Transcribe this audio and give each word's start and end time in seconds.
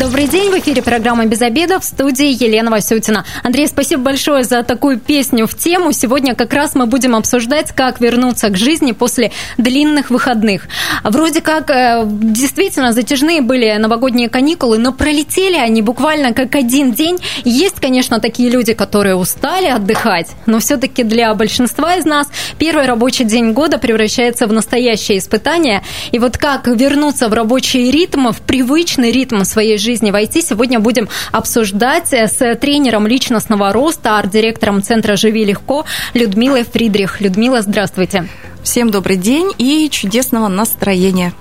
Добрый 0.00 0.26
день, 0.26 0.50
в 0.50 0.58
эфире 0.58 0.80
программа 0.80 1.26
«Без 1.26 1.42
обеда» 1.42 1.78
в 1.78 1.84
студии 1.84 2.26
Елена 2.26 2.70
Васютина. 2.70 3.26
Андрей, 3.42 3.68
спасибо 3.68 4.02
большое 4.02 4.42
за 4.42 4.62
такую 4.62 4.98
песню 4.98 5.46
в 5.46 5.54
тему. 5.54 5.92
Сегодня 5.92 6.34
как 6.34 6.54
раз 6.54 6.74
мы 6.74 6.86
будем 6.86 7.14
обсуждать, 7.14 7.72
как 7.72 8.00
вернуться 8.00 8.48
к 8.48 8.56
жизни 8.56 8.92
после 8.92 9.32
длинных 9.58 10.08
выходных. 10.08 10.68
Вроде 11.04 11.42
как 11.42 11.70
э, 11.70 12.04
действительно 12.06 12.92
затяжные 12.92 13.42
были 13.42 13.76
новогодние 13.76 14.30
каникулы, 14.30 14.78
но 14.78 14.92
пролетели 14.92 15.56
они 15.56 15.82
буквально 15.82 16.32
как 16.32 16.54
один 16.54 16.92
день. 16.92 17.18
Есть, 17.44 17.78
конечно, 17.78 18.18
такие 18.18 18.48
люди, 18.48 18.72
которые 18.72 19.16
устали 19.16 19.66
отдыхать, 19.66 20.28
но 20.46 20.58
все-таки 20.58 21.02
для 21.02 21.34
большинства 21.34 21.96
из 21.96 22.06
нас 22.06 22.28
первый 22.58 22.86
рабочий 22.86 23.24
день 23.24 23.52
года 23.52 23.76
превращается 23.78 24.46
в 24.46 24.52
настоящее 24.54 25.18
испытание. 25.18 25.82
И 26.12 26.18
вот 26.18 26.38
как 26.38 26.66
вернуться 26.66 27.28
в 27.28 27.34
рабочий 27.34 27.90
ритм, 27.90 28.28
в 28.28 28.40
привычный 28.40 29.12
ритм 29.12 29.42
своей 29.44 29.81
жизни 29.82 30.10
войти, 30.10 30.40
сегодня 30.40 30.80
будем 30.80 31.08
обсуждать 31.32 32.12
с 32.12 32.54
тренером 32.56 33.06
личностного 33.06 33.72
роста, 33.72 34.18
арт-директором 34.18 34.82
Центра 34.82 35.16
«Живи 35.16 35.44
легко» 35.44 35.84
Людмилой 36.14 36.64
Фридрих. 36.64 37.20
Людмила, 37.20 37.60
здравствуйте. 37.62 38.28
Всем 38.62 38.90
добрый 38.90 39.16
день 39.16 39.50
и 39.58 39.88
чудесного 39.90 40.48
настроения. 40.48 41.32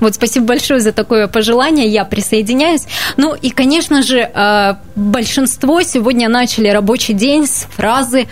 Вот 0.00 0.14
спасибо 0.14 0.46
большое 0.46 0.80
за 0.80 0.92
такое 0.92 1.26
пожелание, 1.28 1.86
я 1.88 2.04
присоединяюсь. 2.04 2.86
Ну 3.16 3.34
и, 3.34 3.50
конечно 3.50 4.02
же, 4.02 4.18
э, 4.18 4.74
большинство 4.96 5.82
сегодня 5.82 6.28
начали 6.28 6.68
рабочий 6.68 7.14
день 7.14 7.46
с 7.46 7.66
фразы 7.76 8.26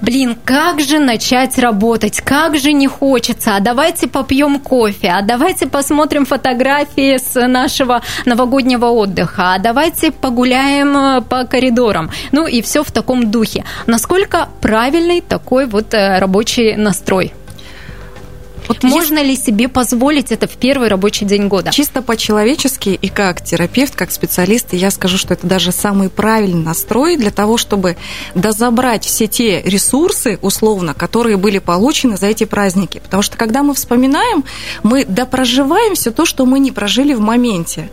«Блин, 0.00 0.36
как 0.44 0.80
же 0.80 0.98
начать 0.98 1.58
работать? 1.58 2.20
Как 2.20 2.58
же 2.58 2.72
не 2.72 2.88
хочется? 2.88 3.56
А 3.56 3.60
давайте 3.60 4.08
попьем 4.08 4.58
кофе, 4.58 5.08
а 5.08 5.22
давайте 5.22 5.66
посмотрим 5.66 6.26
фотографии 6.26 7.18
с 7.18 7.46
нашего 7.46 8.02
новогоднего 8.24 8.86
отдыха, 8.86 9.54
а 9.54 9.58
давайте 9.58 10.10
погуляем 10.10 10.96
э, 10.96 11.20
по 11.20 11.44
коридорам». 11.44 12.10
Ну 12.32 12.46
и 12.46 12.62
все 12.62 12.82
в 12.82 12.90
таком 12.90 13.30
духе. 13.30 13.64
Насколько 13.86 14.48
правильный 14.60 15.20
такой 15.20 15.66
вот 15.66 15.94
э, 15.94 16.18
рабочий 16.18 16.74
настрой? 16.76 17.32
Вот 18.68 18.82
можно 18.82 19.22
ли 19.22 19.36
себе 19.36 19.68
позволить 19.68 20.32
это 20.32 20.46
в 20.46 20.52
первый 20.52 20.88
рабочий 20.88 21.24
день 21.24 21.48
года? 21.48 21.70
Чисто 21.70 22.02
по-человечески 22.02 22.90
и 22.90 23.08
как 23.08 23.42
терапевт, 23.42 23.94
как 23.94 24.12
специалист, 24.12 24.72
я 24.72 24.90
скажу, 24.90 25.18
что 25.18 25.34
это 25.34 25.46
даже 25.46 25.72
самый 25.72 26.08
правильный 26.08 26.62
настрой 26.62 27.16
для 27.16 27.30
того, 27.30 27.56
чтобы 27.56 27.96
дозабрать 28.34 29.04
все 29.04 29.26
те 29.26 29.62
ресурсы, 29.62 30.38
условно, 30.42 30.94
которые 30.94 31.36
были 31.36 31.58
получены 31.58 32.16
за 32.16 32.26
эти 32.26 32.44
праздники. 32.44 33.00
Потому 33.02 33.22
что 33.22 33.36
когда 33.36 33.62
мы 33.62 33.74
вспоминаем, 33.74 34.44
мы 34.82 35.04
допроживаем 35.04 35.94
все 35.94 36.10
то, 36.10 36.24
что 36.24 36.46
мы 36.46 36.58
не 36.58 36.70
прожили 36.70 37.14
в 37.14 37.20
моменте 37.20 37.90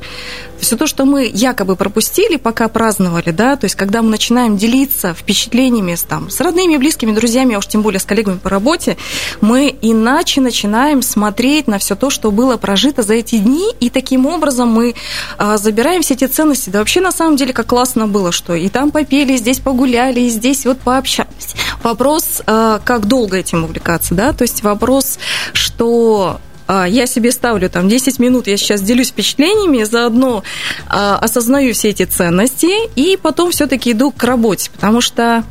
все 0.59 0.75
то, 0.75 0.87
что 0.87 1.05
мы 1.05 1.29
якобы 1.33 1.75
пропустили, 1.75 2.35
пока 2.35 2.67
праздновали, 2.67 3.31
да, 3.31 3.55
то 3.55 3.65
есть 3.65 3.75
когда 3.75 4.01
мы 4.01 4.09
начинаем 4.09 4.57
делиться 4.57 5.13
впечатлениями 5.13 5.95
с, 5.95 6.03
там, 6.03 6.29
с 6.29 6.39
родными, 6.39 6.77
близкими, 6.77 7.11
друзьями, 7.11 7.55
а 7.55 7.59
уж 7.59 7.67
тем 7.67 7.81
более 7.81 7.99
с 7.99 8.05
коллегами 8.05 8.37
по 8.37 8.49
работе, 8.49 8.97
мы 9.41 9.75
иначе 9.81 10.41
начинаем 10.41 10.58
смотреть 11.01 11.67
на 11.67 11.77
все 11.77 11.95
то, 11.95 12.09
что 12.09 12.31
было 12.31 12.57
прожито 12.57 13.03
за 13.03 13.15
эти 13.15 13.37
дни, 13.37 13.71
и 13.79 13.89
таким 13.89 14.25
образом 14.25 14.69
мы 14.69 14.95
а, 15.37 15.57
забираем 15.57 16.01
все 16.01 16.15
эти 16.15 16.25
ценности. 16.25 16.69
Да 16.69 16.79
вообще 16.79 17.01
на 17.01 17.11
самом 17.11 17.35
деле 17.35 17.53
как 17.53 17.67
классно 17.67 18.07
было, 18.07 18.31
что 18.31 18.55
и 18.55 18.69
там 18.69 18.91
попели, 18.91 19.33
и 19.33 19.37
здесь 19.37 19.59
погуляли, 19.59 20.21
и 20.21 20.29
здесь 20.29 20.65
вот 20.65 20.79
пообщались. 20.79 21.55
Вопрос, 21.83 22.41
а, 22.45 22.79
как 22.83 23.05
долго 23.05 23.37
этим 23.37 23.63
увлекаться, 23.63 24.15
да, 24.15 24.33
то 24.33 24.43
есть 24.43 24.63
вопрос, 24.63 25.19
что 25.53 26.39
а, 26.69 26.87
я 26.87 27.07
себе 27.07 27.31
ставлю 27.31 27.67
там 27.67 27.89
10 27.89 28.19
минут, 28.19 28.45
я 28.45 28.55
сейчас 28.55 28.81
делюсь 28.81 29.09
впечатлениями, 29.09 29.83
заодно 29.83 30.43
а, 30.87 31.17
осознаю 31.17 31.73
все 31.73 31.89
эти 31.89 32.05
ценности, 32.05 32.87
и 32.95 33.17
потом 33.17 33.49
все-таки 33.49 33.93
иду 33.93 34.11
к 34.11 34.23
работе, 34.23 34.69
потому 34.71 35.01
что 35.01 35.43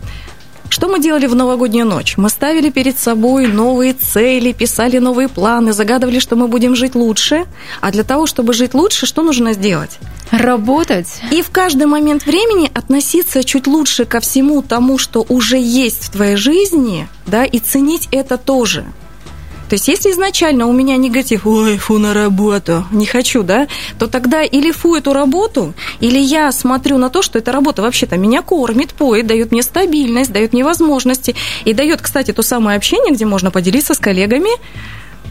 что 0.68 0.88
мы 0.88 1.00
делали 1.00 1.26
в 1.26 1.34
новогоднюю 1.34 1.86
ночь? 1.86 2.16
Мы 2.16 2.28
ставили 2.28 2.70
перед 2.70 2.98
собой 2.98 3.46
новые 3.46 3.94
цели, 3.94 4.52
писали 4.52 4.98
новые 4.98 5.28
планы, 5.28 5.72
загадывали, 5.72 6.18
что 6.18 6.36
мы 6.36 6.48
будем 6.48 6.76
жить 6.76 6.94
лучше. 6.94 7.46
А 7.80 7.90
для 7.90 8.04
того, 8.04 8.26
чтобы 8.26 8.52
жить 8.52 8.74
лучше, 8.74 9.06
что 9.06 9.22
нужно 9.22 9.54
сделать? 9.54 9.98
Работать. 10.30 11.20
И 11.32 11.42
в 11.42 11.50
каждый 11.50 11.86
момент 11.86 12.26
времени 12.26 12.70
относиться 12.74 13.44
чуть 13.44 13.66
лучше 13.66 14.04
ко 14.04 14.20
всему 14.20 14.62
тому, 14.62 14.98
что 14.98 15.24
уже 15.28 15.58
есть 15.58 16.04
в 16.04 16.10
твоей 16.10 16.36
жизни, 16.36 17.08
да, 17.26 17.44
и 17.44 17.58
ценить 17.58 18.08
это 18.10 18.36
тоже. 18.36 18.84
То 19.68 19.74
есть, 19.74 19.88
если 19.88 20.10
изначально 20.10 20.66
у 20.66 20.72
меня 20.72 20.96
негатив, 20.96 21.46
ой, 21.46 21.76
фу 21.76 21.98
на 21.98 22.14
работу, 22.14 22.86
не 22.90 23.06
хочу, 23.06 23.42
да, 23.42 23.68
то 23.98 24.06
тогда 24.06 24.42
или 24.42 24.70
фу 24.70 24.94
эту 24.94 25.12
работу, 25.12 25.74
или 26.00 26.18
я 26.18 26.50
смотрю 26.52 26.96
на 26.98 27.10
то, 27.10 27.20
что 27.22 27.38
эта 27.38 27.52
работа 27.52 27.82
вообще-то 27.82 28.16
меня 28.16 28.40
кормит, 28.42 28.94
поет, 28.94 29.26
дает 29.26 29.52
мне 29.52 29.62
стабильность, 29.62 30.32
дает 30.32 30.52
мне 30.54 30.64
возможности, 30.64 31.34
и 31.64 31.74
дает, 31.74 32.00
кстати, 32.00 32.32
то 32.32 32.42
самое 32.42 32.76
общение, 32.78 33.12
где 33.12 33.26
можно 33.26 33.50
поделиться 33.50 33.94
с 33.94 33.98
коллегами 33.98 34.50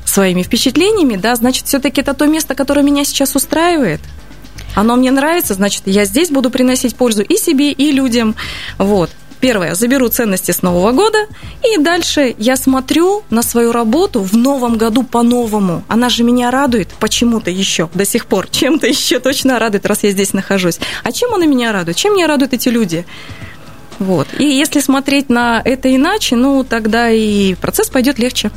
своими 0.06 0.44
впечатлениями, 0.44 1.16
да, 1.16 1.36
значит, 1.36 1.66
все-таки 1.66 2.02
это 2.02 2.14
то 2.14 2.28
место, 2.28 2.56
которое 2.56 2.84
меня 2.84 3.06
сейчас 3.06 3.36
устраивает. 3.36 4.02
Оно 4.76 4.96
мне 4.96 5.10
нравится, 5.12 5.56
значит, 5.56 5.84
я 5.86 6.06
здесь 6.06 6.30
буду 6.30 6.52
приносить 6.52 6.96
пользу 6.96 7.24
и 7.24 7.38
себе, 7.38 7.72
и 7.72 7.92
людям. 7.92 8.36
Вот. 8.78 9.10
Первое, 9.40 9.76
заберу 9.76 10.08
ценности 10.10 10.52
с 10.52 10.64
Нового 10.64 10.92
года, 10.92 11.28
и 11.64 11.78
дальше 11.78 12.34
я 12.40 12.56
смотрю 12.56 13.24
на 13.30 13.44
свою 13.44 13.72
работу 13.72 14.22
в 14.22 14.36
новом 14.36 14.78
году 14.78 15.04
по-новому. 15.04 15.84
Она 15.88 16.10
же 16.10 16.24
меня 16.24 16.50
радует 16.50 16.90
почему-то 17.00 17.52
еще 17.52 17.90
до 17.94 18.04
сих 18.04 18.26
пор, 18.26 18.50
чем-то 18.50 18.88
еще 18.88 19.20
точно 19.20 19.60
радует, 19.60 19.86
раз 19.86 20.04
я 20.04 20.12
здесь 20.12 20.34
нахожусь. 20.34 20.80
А 21.04 21.12
чем 21.12 21.36
она 21.36 21.46
меня 21.46 21.72
радует? 21.72 21.98
Чем 21.98 22.14
меня 22.14 22.28
радуют 22.28 22.54
эти 22.54 22.70
люди? 22.70 23.06
Вот. 24.00 24.28
И 24.40 24.46
если 24.46 24.80
смотреть 24.80 25.30
на 25.30 25.62
это 25.64 25.94
иначе, 25.96 26.36
ну, 26.36 26.64
тогда 26.64 27.10
и 27.10 27.56
процесс 27.56 27.90
пойдет 27.90 28.20
легче. 28.20 28.52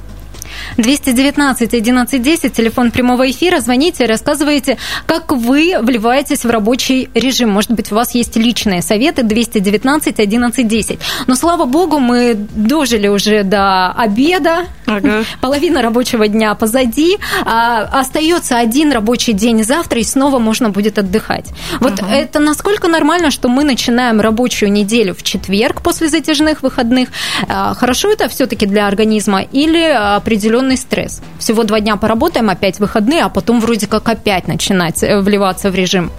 219 0.77 1.69
1110, 1.69 2.53
телефон 2.53 2.91
прямого 2.91 3.31
эфира. 3.31 3.61
Звоните, 3.61 4.07
рассказывайте, 4.07 4.79
как 5.07 5.33
вы 5.33 5.77
вливаетесь 5.81 6.45
в 6.45 6.51
рабочий 6.51 7.09
режим. 7.15 7.51
Может 7.51 7.73
быть, 7.73 7.93
у 7.93 7.95
вас 7.95 8.15
есть 8.15 8.37
личные 8.37 8.83
советы 8.83 9.23
219 9.23 10.15
1110. 10.15 10.99
Но, 11.27 11.35
слава 11.35 11.65
богу, 11.65 11.99
мы 11.99 12.35
дожили 12.35 13.09
уже 13.09 13.43
до 13.43 13.91
обеда. 13.93 14.67
Ага. 14.87 15.25
Половина 15.41 15.83
рабочего 15.83 16.29
дня 16.29 16.55
позади. 16.55 17.19
А 17.45 17.83
остается 18.01 18.59
один 18.59 18.93
рабочий 18.93 19.33
день 19.33 19.65
завтра, 19.65 20.01
и 20.01 20.05
снова 20.05 20.39
можно 20.39 20.71
будет 20.71 20.99
отдыхать. 20.99 21.47
Вот 21.81 22.01
ага. 22.01 22.13
это 22.13 22.41
насколько 22.41 22.89
нормально, 22.89 23.31
что 23.31 23.49
мы 23.49 23.65
начинаем 23.65 24.21
рабочую 24.21 24.73
неделю 24.73 25.15
в 25.15 25.23
четверг 25.23 25.83
после 25.83 26.09
затяжных 26.09 26.63
выходных? 26.63 27.09
А, 27.49 27.75
хорошо 27.75 28.11
это 28.11 28.29
все-таки 28.29 28.67
для 28.67 28.87
организма 28.87 29.43
или 29.43 29.83
определенно 29.83 30.50
определенный 30.51 30.77
стресс. 30.77 31.23
Всего 31.39 31.63
два 31.63 31.81
дня 31.81 31.97
поработаем, 31.97 32.51
опять 32.51 32.81
выходные, 32.81 33.23
а 33.23 33.29
потом 33.29 33.61
вроде 33.61 33.87
как 33.87 34.09
опять 34.09 34.49
начинать 34.49 35.03
э, 35.03 35.21
вливаться 35.21 35.71
в 35.71 35.75
режим. 35.77 36.11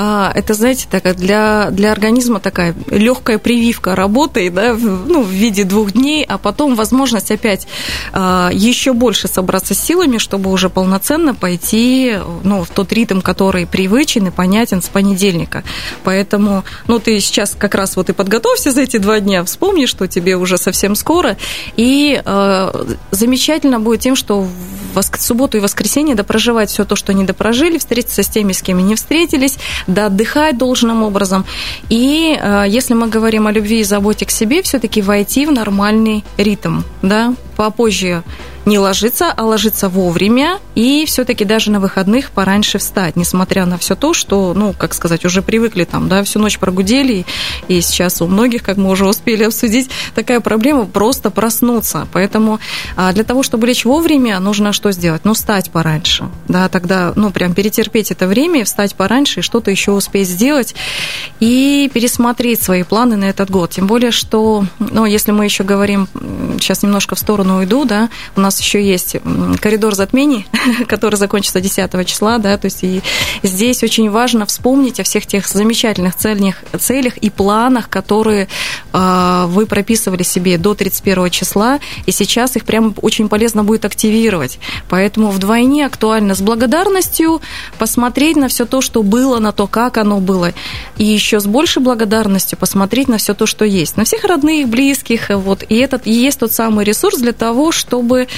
А, 0.00 0.30
это, 0.32 0.54
знаете, 0.54 0.86
так, 0.88 1.16
для, 1.16 1.70
для 1.72 1.90
организма 1.90 2.38
такая 2.38 2.72
легкая 2.88 3.38
прививка 3.38 3.96
работает, 3.96 4.54
да, 4.54 4.74
ну, 4.74 5.24
в 5.24 5.28
виде 5.28 5.64
двух 5.64 5.90
дней, 5.90 6.24
а 6.24 6.38
потом 6.38 6.76
возможность 6.76 7.32
опять 7.32 7.66
а, 8.12 8.48
еще 8.52 8.92
больше 8.92 9.26
собраться 9.26 9.74
с 9.74 9.80
силами, 9.80 10.18
чтобы 10.18 10.52
уже 10.52 10.70
полноценно 10.70 11.34
пойти 11.34 12.16
ну, 12.44 12.62
в 12.62 12.68
тот 12.68 12.92
ритм, 12.92 13.20
который 13.20 13.66
привычен 13.66 14.28
и 14.28 14.30
понятен 14.30 14.82
с 14.82 14.88
понедельника. 14.88 15.64
Поэтому, 16.04 16.62
ну, 16.86 17.00
ты 17.00 17.18
сейчас 17.18 17.56
как 17.58 17.74
раз 17.74 17.96
вот 17.96 18.08
и 18.08 18.12
подготовься 18.12 18.70
за 18.70 18.82
эти 18.82 18.98
два 18.98 19.18
дня, 19.18 19.42
вспомни, 19.42 19.86
что 19.86 20.06
тебе 20.06 20.36
уже 20.36 20.58
совсем 20.58 20.94
скоро, 20.94 21.36
и 21.76 22.22
а, 22.24 22.86
замечательно 23.10 23.80
будет 23.80 24.02
тем, 24.02 24.14
что 24.14 24.46
в 25.02 25.22
субботу 25.22 25.56
и 25.56 25.60
воскресенье 25.60 26.14
допроживать 26.14 26.70
все 26.70 26.84
то, 26.84 26.96
что 26.96 27.12
не 27.12 27.24
допрожили, 27.24 27.78
встретиться 27.78 28.22
с 28.22 28.28
теми, 28.28 28.52
с 28.52 28.62
кем 28.62 28.78
не 28.78 28.94
встретились, 28.94 29.58
да 29.86 30.06
отдыхать 30.06 30.58
должным 30.58 31.02
образом. 31.02 31.44
И 31.88 32.38
э, 32.40 32.64
если 32.68 32.94
мы 32.94 33.08
говорим 33.08 33.46
о 33.46 33.52
любви 33.52 33.80
и 33.80 33.84
заботе 33.84 34.26
к 34.26 34.30
себе, 34.30 34.62
все-таки 34.62 35.02
войти 35.02 35.46
в 35.46 35.52
нормальный 35.52 36.24
ритм, 36.36 36.82
да, 37.02 37.34
попозже 37.56 38.22
не 38.68 38.78
ложиться, 38.78 39.32
а 39.34 39.44
ложиться 39.44 39.88
вовремя 39.88 40.58
и 40.74 41.04
все-таки 41.06 41.44
даже 41.44 41.70
на 41.70 41.80
выходных 41.80 42.30
пораньше 42.30 42.78
встать, 42.78 43.16
несмотря 43.16 43.66
на 43.66 43.78
все 43.78 43.96
то, 43.96 44.12
что, 44.12 44.52
ну, 44.54 44.74
как 44.76 44.94
сказать, 44.94 45.24
уже 45.24 45.42
привыкли 45.42 45.84
там, 45.84 46.08
да, 46.08 46.22
всю 46.22 46.38
ночь 46.38 46.58
прогудели, 46.58 47.24
и 47.66 47.80
сейчас 47.80 48.20
у 48.20 48.26
многих, 48.26 48.62
как 48.62 48.76
мы 48.76 48.90
уже 48.90 49.06
успели 49.06 49.44
обсудить, 49.44 49.90
такая 50.14 50.40
проблема 50.40 50.84
просто 50.84 51.30
проснуться. 51.30 52.06
Поэтому 52.12 52.60
а, 52.96 53.12
для 53.12 53.24
того, 53.24 53.42
чтобы 53.42 53.66
лечь 53.66 53.84
вовремя, 53.84 54.38
нужно 54.38 54.72
что 54.72 54.92
сделать? 54.92 55.24
Ну, 55.24 55.34
встать 55.34 55.70
пораньше, 55.70 56.28
да, 56.46 56.68
тогда, 56.68 57.12
ну, 57.16 57.30
прям 57.30 57.54
перетерпеть 57.54 58.10
это 58.10 58.26
время, 58.26 58.64
встать 58.64 58.94
пораньше 58.94 59.40
и 59.40 59.42
что-то 59.42 59.70
еще 59.70 59.92
успеть 59.92 60.28
сделать 60.28 60.74
и 61.40 61.90
пересмотреть 61.92 62.62
свои 62.62 62.82
планы 62.82 63.16
на 63.16 63.24
этот 63.24 63.50
год. 63.50 63.70
Тем 63.70 63.86
более, 63.86 64.10
что, 64.10 64.66
ну, 64.78 65.06
если 65.06 65.32
мы 65.32 65.46
еще 65.46 65.64
говорим, 65.64 66.06
сейчас 66.60 66.82
немножко 66.82 67.14
в 67.14 67.18
сторону 67.18 67.58
уйду, 67.58 67.84
да, 67.84 68.10
у 68.36 68.40
нас 68.40 68.57
еще 68.60 68.82
есть 68.82 69.16
коридор 69.60 69.94
затмений, 69.94 70.46
который 70.88 71.16
закончится 71.16 71.60
10 71.60 72.06
числа, 72.06 72.38
да, 72.38 72.56
то 72.58 72.66
есть 72.66 72.82
и 72.82 73.02
здесь 73.42 73.82
очень 73.82 74.10
важно 74.10 74.46
вспомнить 74.46 75.00
о 75.00 75.02
всех 75.02 75.26
тех 75.26 75.46
замечательных 75.46 76.14
целях, 76.14 76.56
целях 76.78 77.16
и 77.18 77.30
планах, 77.30 77.88
которые 77.88 78.48
э, 78.92 79.44
вы 79.48 79.66
прописывали 79.66 80.22
себе 80.22 80.58
до 80.58 80.74
31 80.74 81.30
числа, 81.30 81.80
и 82.06 82.12
сейчас 82.12 82.56
их 82.56 82.64
прямо 82.64 82.92
очень 83.02 83.28
полезно 83.28 83.64
будет 83.64 83.84
активировать. 83.84 84.58
Поэтому 84.88 85.30
вдвойне 85.30 85.86
актуально 85.86 86.34
с 86.34 86.40
благодарностью 86.40 87.40
посмотреть 87.78 88.36
на 88.36 88.48
все 88.48 88.66
то, 88.66 88.80
что 88.80 89.02
было, 89.02 89.38
на 89.38 89.52
то, 89.52 89.66
как 89.66 89.98
оно 89.98 90.20
было, 90.20 90.52
и 90.96 91.04
еще 91.04 91.40
с 91.40 91.46
большей 91.46 91.82
благодарностью 91.82 92.58
посмотреть 92.58 93.08
на 93.08 93.18
все 93.18 93.34
то, 93.34 93.46
что 93.46 93.64
есть, 93.64 93.96
на 93.96 94.04
всех 94.04 94.24
родных, 94.24 94.68
близких, 94.68 95.30
вот, 95.30 95.64
и 95.68 95.76
этот 95.76 96.06
и 96.06 96.12
есть 96.12 96.40
тот 96.40 96.52
самый 96.52 96.84
ресурс 96.84 97.18
для 97.18 97.32
того, 97.32 97.72
чтобы 97.72 98.28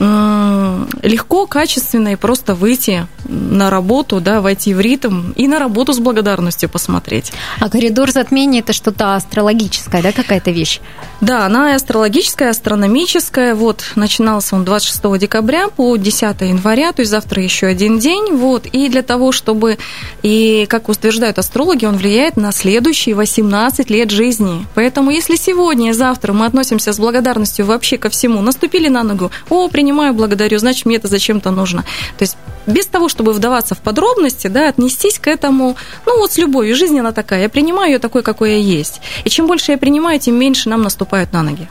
легко, 0.00 1.46
качественно 1.46 2.08
и 2.08 2.16
просто 2.16 2.54
выйти 2.54 3.06
на 3.28 3.70
работу, 3.70 4.20
да, 4.20 4.40
войти 4.40 4.74
в 4.74 4.80
ритм 4.80 5.32
и 5.36 5.46
на 5.46 5.58
работу 5.58 5.92
с 5.92 5.98
благодарностью 5.98 6.68
посмотреть. 6.68 7.32
А 7.60 7.68
коридор 7.70 8.10
затмения 8.10 8.60
это 8.60 8.72
что-то 8.72 9.14
астрологическое, 9.14 10.02
да, 10.02 10.12
какая-то 10.12 10.50
вещь? 10.50 10.80
Да, 11.20 11.46
она 11.46 11.74
астрологическая, 11.74 12.50
астрономическая. 12.50 13.54
Вот, 13.54 13.84
начинался 13.94 14.56
он 14.56 14.64
26 14.64 15.18
декабря 15.18 15.68
по 15.68 15.96
10 15.96 16.40
января, 16.42 16.92
то 16.92 17.00
есть 17.00 17.10
завтра 17.10 17.42
еще 17.42 17.66
один 17.66 17.98
день. 17.98 18.34
Вот, 18.34 18.66
и 18.66 18.88
для 18.88 19.02
того, 19.02 19.32
чтобы, 19.32 19.78
и 20.22 20.66
как 20.68 20.88
утверждают 20.88 21.38
астрологи, 21.38 21.86
он 21.86 21.96
влияет 21.96 22.36
на 22.36 22.52
следующие 22.52 23.14
18 23.14 23.90
лет 23.90 24.10
жизни. 24.10 24.66
Поэтому, 24.74 25.10
если 25.10 25.36
сегодня 25.36 25.90
и 25.90 25.92
завтра 25.92 26.32
мы 26.32 26.46
относимся 26.46 26.92
с 26.92 26.98
благодарностью 26.98 27.64
вообще 27.64 27.96
ко 27.96 28.10
всему, 28.10 28.42
наступили 28.42 28.88
на 28.88 29.02
ногу, 29.02 29.30
о, 29.48 29.68
принимаю, 29.84 30.14
благодарю, 30.14 30.58
значит, 30.58 30.86
мне 30.86 30.96
это 30.96 31.08
зачем-то 31.08 31.50
нужно. 31.50 31.82
То 32.16 32.22
есть 32.22 32.38
без 32.66 32.86
того, 32.86 33.10
чтобы 33.10 33.34
вдаваться 33.34 33.74
в 33.74 33.78
подробности, 33.78 34.46
да, 34.46 34.68
отнестись 34.68 35.18
к 35.18 35.28
этому, 35.28 35.76
ну 36.06 36.18
вот 36.18 36.32
с 36.32 36.38
любовью. 36.38 36.74
Жизнь 36.74 36.98
она 36.98 37.12
такая, 37.12 37.42
я 37.42 37.48
принимаю 37.50 37.92
ее 37.92 37.98
такой, 37.98 38.22
какой 38.22 38.52
я 38.52 38.56
есть. 38.56 39.02
И 39.24 39.28
чем 39.28 39.46
больше 39.46 39.72
я 39.72 39.78
принимаю, 39.78 40.18
тем 40.18 40.36
меньше 40.36 40.70
нам 40.70 40.82
наступают 40.82 41.34
на 41.34 41.42
ноги. 41.42 41.68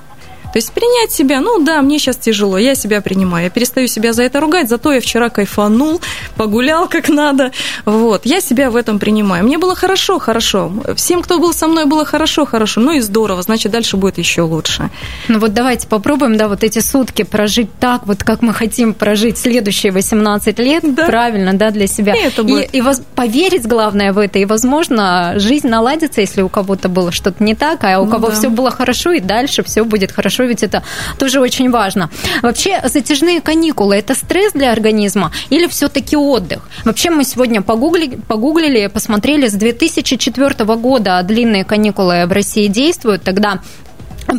То 0.54 0.58
есть 0.58 0.72
принять 0.72 1.12
себя, 1.12 1.42
ну 1.42 1.64
да, 1.64 1.82
мне 1.82 1.98
сейчас 1.98 2.16
тяжело, 2.18 2.60
я 2.60 2.76
себя 2.76 3.02
принимаю, 3.02 3.46
я 3.46 3.50
перестаю 3.50 3.88
себя 3.88 4.14
за 4.14 4.22
это 4.22 4.40
ругать, 4.40 4.70
зато 4.70 4.94
я 4.94 5.02
вчера 5.02 5.30
кайфанул, 5.30 6.00
погулял 6.36 6.88
как 6.88 7.10
надо, 7.10 7.52
вот, 7.86 8.28
я 8.28 8.40
себя 8.40 8.70
в 8.70 8.76
этом 8.76 9.00
принимаю. 9.00 9.44
Мне 9.44 9.58
было 9.58 9.74
хорошо, 9.74 10.20
хорошо, 10.20 10.72
всем, 10.96 11.24
кто 11.24 11.40
был 11.40 11.54
со 11.54 11.68
мной, 11.68 11.86
было 11.86 12.06
хорошо, 12.06 12.46
хорошо, 12.46 12.82
ну 12.82 12.92
и 12.92 13.00
здорово, 13.00 13.42
значит, 13.42 13.72
дальше 13.72 13.98
будет 13.98 14.20
еще 14.20 14.44
лучше. 14.44 14.92
Ну 15.28 15.40
вот 15.40 15.56
давайте 15.56 15.88
попробуем, 15.88 16.38
да, 16.38 16.48
вот 16.48 16.64
эти 16.64 16.78
сутки 16.80 17.24
прожить 17.24 17.70
так, 17.80 18.06
вот 18.06 18.24
как 18.24 18.44
мы 18.44 18.54
хотим 18.54 18.94
прожить 18.94 19.40
следующие 19.40 19.92
18 19.92 20.60
лет, 20.60 20.84
да. 20.94 21.08
правильно, 21.08 21.56
да, 21.56 21.72
для 21.72 21.88
себя. 21.88 22.14
И, 22.14 22.20
это 22.20 22.44
будет. 22.44 22.72
и, 22.72 22.78
и 22.78 22.82
воз... 22.82 23.02
поверить, 23.16 23.66
главное, 23.66 24.14
в 24.14 24.20
это, 24.20 24.38
и, 24.38 24.46
возможно, 24.46 25.34
жизнь 25.38 25.68
наладится, 25.68 26.22
если 26.22 26.44
у 26.44 26.50
кого-то 26.50 26.90
было 26.90 27.12
что-то 27.12 27.44
не 27.44 27.56
так, 27.56 27.84
а 27.84 28.00
у 28.00 28.06
ну, 28.06 28.12
кого 28.12 28.28
да. 28.28 28.36
все 28.36 28.50
было 28.50 28.70
хорошо, 28.70 29.14
и 29.14 29.20
дальше 29.20 29.64
все 29.64 29.84
будет 29.84 30.12
хорошо 30.12 30.43
хорошо, 30.44 30.46
ведь 30.46 30.64
это 30.64 30.84
тоже 31.18 31.40
очень 31.40 31.72
важно. 31.72 32.10
Вообще, 32.42 32.82
затяжные 32.84 33.42
каникулы– 33.42 33.96
это 33.98 34.16
стресс 34.16 34.54
для 34.54 34.72
организма 34.72 35.32
или 35.52 35.68
все-таки 35.68 36.18
отдых? 36.18 36.70
Вообще, 36.86 37.10
мы 37.10 37.24
сегодня 37.24 37.62
погуглили, 37.62 38.18
погуглили, 38.28 38.88
посмотрели, 38.88 39.48
с 39.48 39.54
2004 39.54 40.66
года 40.76 41.24
длинные 41.24 41.64
каникулы 41.64 42.26
в 42.28 42.32
России 42.32 42.68
действуют, 42.68 43.24
тогда 43.24 43.60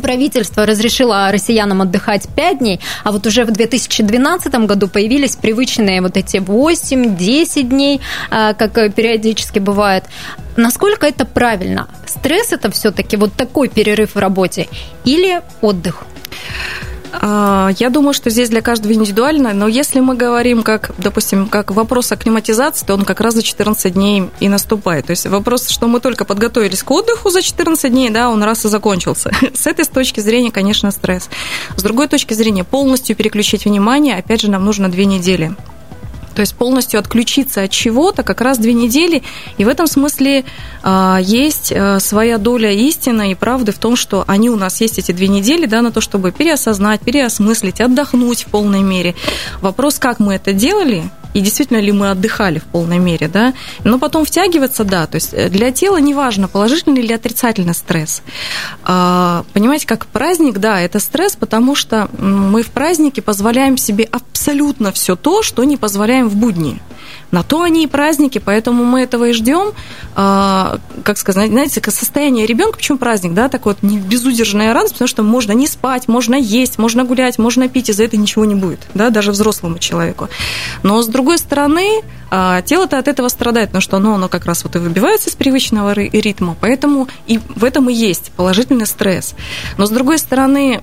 Правительство 0.01 0.65
разрешило 0.65 1.31
россиянам 1.31 1.81
отдыхать 1.81 2.27
5 2.35 2.59
дней, 2.59 2.79
а 3.03 3.11
вот 3.11 3.25
уже 3.27 3.45
в 3.45 3.51
2012 3.51 4.53
году 4.65 4.87
появились 4.87 5.35
привычные 5.35 6.01
вот 6.01 6.17
эти 6.17 6.37
8-10 6.37 7.63
дней, 7.63 8.01
а, 8.29 8.53
как 8.53 8.73
периодически 8.93 9.59
бывает. 9.59 10.03
Насколько 10.57 11.07
это 11.07 11.25
правильно? 11.25 11.87
Стресс 12.05 12.53
это 12.53 12.71
все-таки 12.71 13.17
вот 13.17 13.33
такой 13.33 13.67
перерыв 13.67 14.15
в 14.15 14.19
работе 14.19 14.67
или 15.03 15.41
отдых? 15.61 16.05
А, 17.21 17.69
я 17.77 17.89
думаю, 17.89 18.13
что 18.13 18.29
здесь 18.29 18.49
для 18.49 18.61
каждого 18.61 18.93
индивидуально, 18.93 19.53
но 19.53 19.67
если 19.67 19.99
мы 19.99 20.15
говорим, 20.15 20.63
как, 20.63 20.91
допустим, 20.97 21.47
как 21.47 21.71
вопрос 21.71 22.11
о 22.11 22.17
климатизации, 22.17 22.85
то 22.85 22.93
он 22.93 23.05
как 23.05 23.21
раз 23.21 23.33
за 23.35 23.43
14 23.43 23.93
дней 23.93 24.29
и 24.39 24.49
наступает. 24.49 25.07
То 25.07 25.11
есть 25.11 25.25
вопрос, 25.27 25.69
что 25.69 25.87
мы 25.87 25.99
только 25.99 26.25
подготовились 26.25 26.83
к 26.83 26.91
отдыху 26.91 27.29
за 27.29 27.41
14 27.41 27.91
дней, 27.91 28.09
да, 28.09 28.29
он 28.29 28.43
раз 28.43 28.65
и 28.65 28.69
закончился. 28.69 29.31
С 29.53 29.67
этой 29.67 29.85
точки 29.85 30.19
зрения, 30.19 30.51
конечно, 30.51 30.91
стресс. 30.91 31.29
С 31.75 31.83
другой 31.83 32.07
точки 32.07 32.33
зрения, 32.33 32.63
полностью 32.63 33.15
переключить 33.15 33.65
внимание, 33.65 34.17
опять 34.17 34.41
же, 34.41 34.51
нам 34.51 34.65
нужно 34.65 34.89
две 34.89 35.05
недели. 35.05 35.55
То 36.35 36.41
есть 36.41 36.53
полностью 36.55 36.99
отключиться 36.99 37.63
от 37.63 37.71
чего-то 37.71 38.23
как 38.23 38.41
раз 38.41 38.57
две 38.57 38.73
недели. 38.73 39.23
И 39.57 39.65
в 39.65 39.67
этом 39.67 39.87
смысле 39.87 40.43
э, 40.83 41.17
есть 41.21 41.71
э, 41.71 41.99
своя 41.99 42.37
доля 42.37 42.71
истины 42.71 43.31
и 43.31 43.35
правды 43.35 43.71
в 43.71 43.79
том, 43.79 43.95
что 43.95 44.23
они 44.27 44.49
у 44.49 44.55
нас 44.55 44.81
есть 44.81 44.99
эти 44.99 45.11
две 45.13 45.29
недели 45.29 45.65
да, 45.65 45.81
на 45.81 45.91
то, 45.91 46.01
чтобы 46.01 46.31
переосознать, 46.31 47.01
переосмыслить, 47.01 47.81
отдохнуть 47.81 48.43
в 48.43 48.47
полной 48.47 48.81
мере. 48.81 49.15
Вопрос, 49.61 49.97
как 49.97 50.19
мы 50.19 50.35
это 50.35 50.53
делали, 50.53 51.09
и 51.35 51.41
действительно 51.41 51.79
ли 51.79 51.91
мы 51.91 52.11
отдыхали 52.11 52.59
в 52.59 52.63
полной 52.63 52.97
мере, 52.97 53.27
да, 53.27 53.53
но 53.83 53.99
потом 53.99 54.23
втягиваться, 54.23 54.85
да, 54.85 55.05
то 55.05 55.15
есть 55.15 55.33
э, 55.33 55.49
для 55.49 55.71
тела 55.71 55.97
неважно, 55.97 56.47
положительный 56.47 57.01
или 57.01 57.11
отрицательный 57.11 57.73
стресс. 57.73 58.23
А, 58.83 59.43
понимаете, 59.51 59.85
как 59.85 60.05
праздник, 60.07 60.59
да, 60.59 60.79
это 60.79 60.99
стресс, 60.99 61.35
потому 61.35 61.75
что 61.75 62.09
мы 62.17 62.63
в 62.63 62.71
празднике 62.71 63.21
позволяем 63.21 63.75
себе 63.75 64.05
абсолютно 64.05 64.93
все 64.93 65.17
то, 65.17 65.43
что 65.43 65.65
не 65.65 65.75
позволяем 65.75 66.29
в 66.29 66.37
будни. 66.37 66.79
На 67.31 67.43
то 67.43 67.61
они 67.63 67.83
и 67.83 67.87
праздники, 67.87 68.39
поэтому 68.39 68.85
мы 68.85 69.01
этого 69.01 69.25
и 69.25 69.33
ждем. 69.33 69.73
А, 70.15 70.79
как 71.03 71.17
сказать, 71.17 71.49
знаете, 71.49 71.81
состояние 71.91 72.45
ребенка, 72.45 72.77
почему 72.77 72.97
праздник, 72.97 73.33
да, 73.33 73.49
такой 73.49 73.75
вот 73.81 73.91
безудержная 73.91 74.73
радость, 74.73 74.93
потому 74.93 75.07
что 75.07 75.23
можно 75.23 75.51
не 75.51 75.67
спать, 75.67 76.07
можно 76.07 76.35
есть, 76.35 76.77
можно 76.77 77.03
гулять, 77.03 77.37
можно 77.37 77.67
пить, 77.67 77.89
и 77.89 77.93
за 77.93 78.03
это 78.03 78.15
ничего 78.15 78.45
не 78.45 78.55
будет, 78.55 78.79
да, 78.93 79.09
даже 79.09 79.31
взрослому 79.31 79.79
человеку. 79.79 80.29
Но 80.83 81.01
с 81.01 81.07
другой 81.07 81.24
стороны, 81.37 82.01
а, 82.31 82.61
тело-то 82.61 82.97
от 82.97 83.07
этого 83.07 83.27
страдает, 83.27 83.69
потому 83.69 83.81
что 83.81 83.97
оно, 83.97 84.15
оно 84.15 84.29
как 84.29 84.45
раз 84.45 84.63
вот 84.63 84.75
и 84.75 84.79
выбивается 84.79 85.29
из 85.29 85.35
привычного 85.35 85.93
ритма, 85.93 86.55
поэтому 86.59 87.07
и 87.27 87.39
в 87.39 87.63
этом 87.63 87.89
и 87.89 87.93
есть 87.93 88.31
положительный 88.35 88.85
стресс. 88.85 89.35
Но 89.77 89.85
с 89.85 89.89
другой 89.89 90.17
стороны, 90.17 90.81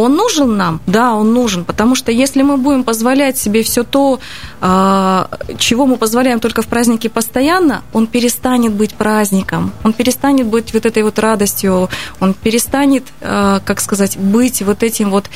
он 0.00 0.14
нужен 0.14 0.56
нам? 0.56 0.80
Да, 0.86 1.14
он 1.14 1.32
нужен, 1.32 1.64
потому 1.64 1.94
что 1.94 2.12
если 2.12 2.42
мы 2.42 2.56
будем 2.56 2.84
позволять 2.84 3.38
себе 3.38 3.62
все 3.62 3.82
то, 3.84 4.20
а, 4.60 5.28
чего 5.58 5.86
мы 5.86 5.96
позволяем 5.96 6.40
только 6.40 6.62
в 6.62 6.66
празднике 6.66 7.08
постоянно, 7.08 7.82
он 7.92 8.06
перестанет 8.06 8.72
быть 8.72 8.94
праздником, 8.94 9.72
он 9.84 9.92
перестанет 9.92 10.46
быть 10.46 10.72
вот 10.74 10.86
этой 10.86 11.02
вот 11.02 11.18
радостью, 11.18 11.88
он 12.20 12.34
перестанет, 12.34 13.04
а, 13.20 13.60
как 13.64 13.80
сказать, 13.80 14.16
быть 14.18 14.62
вот 14.62 14.82
этим 14.82 15.10
вот 15.10 15.30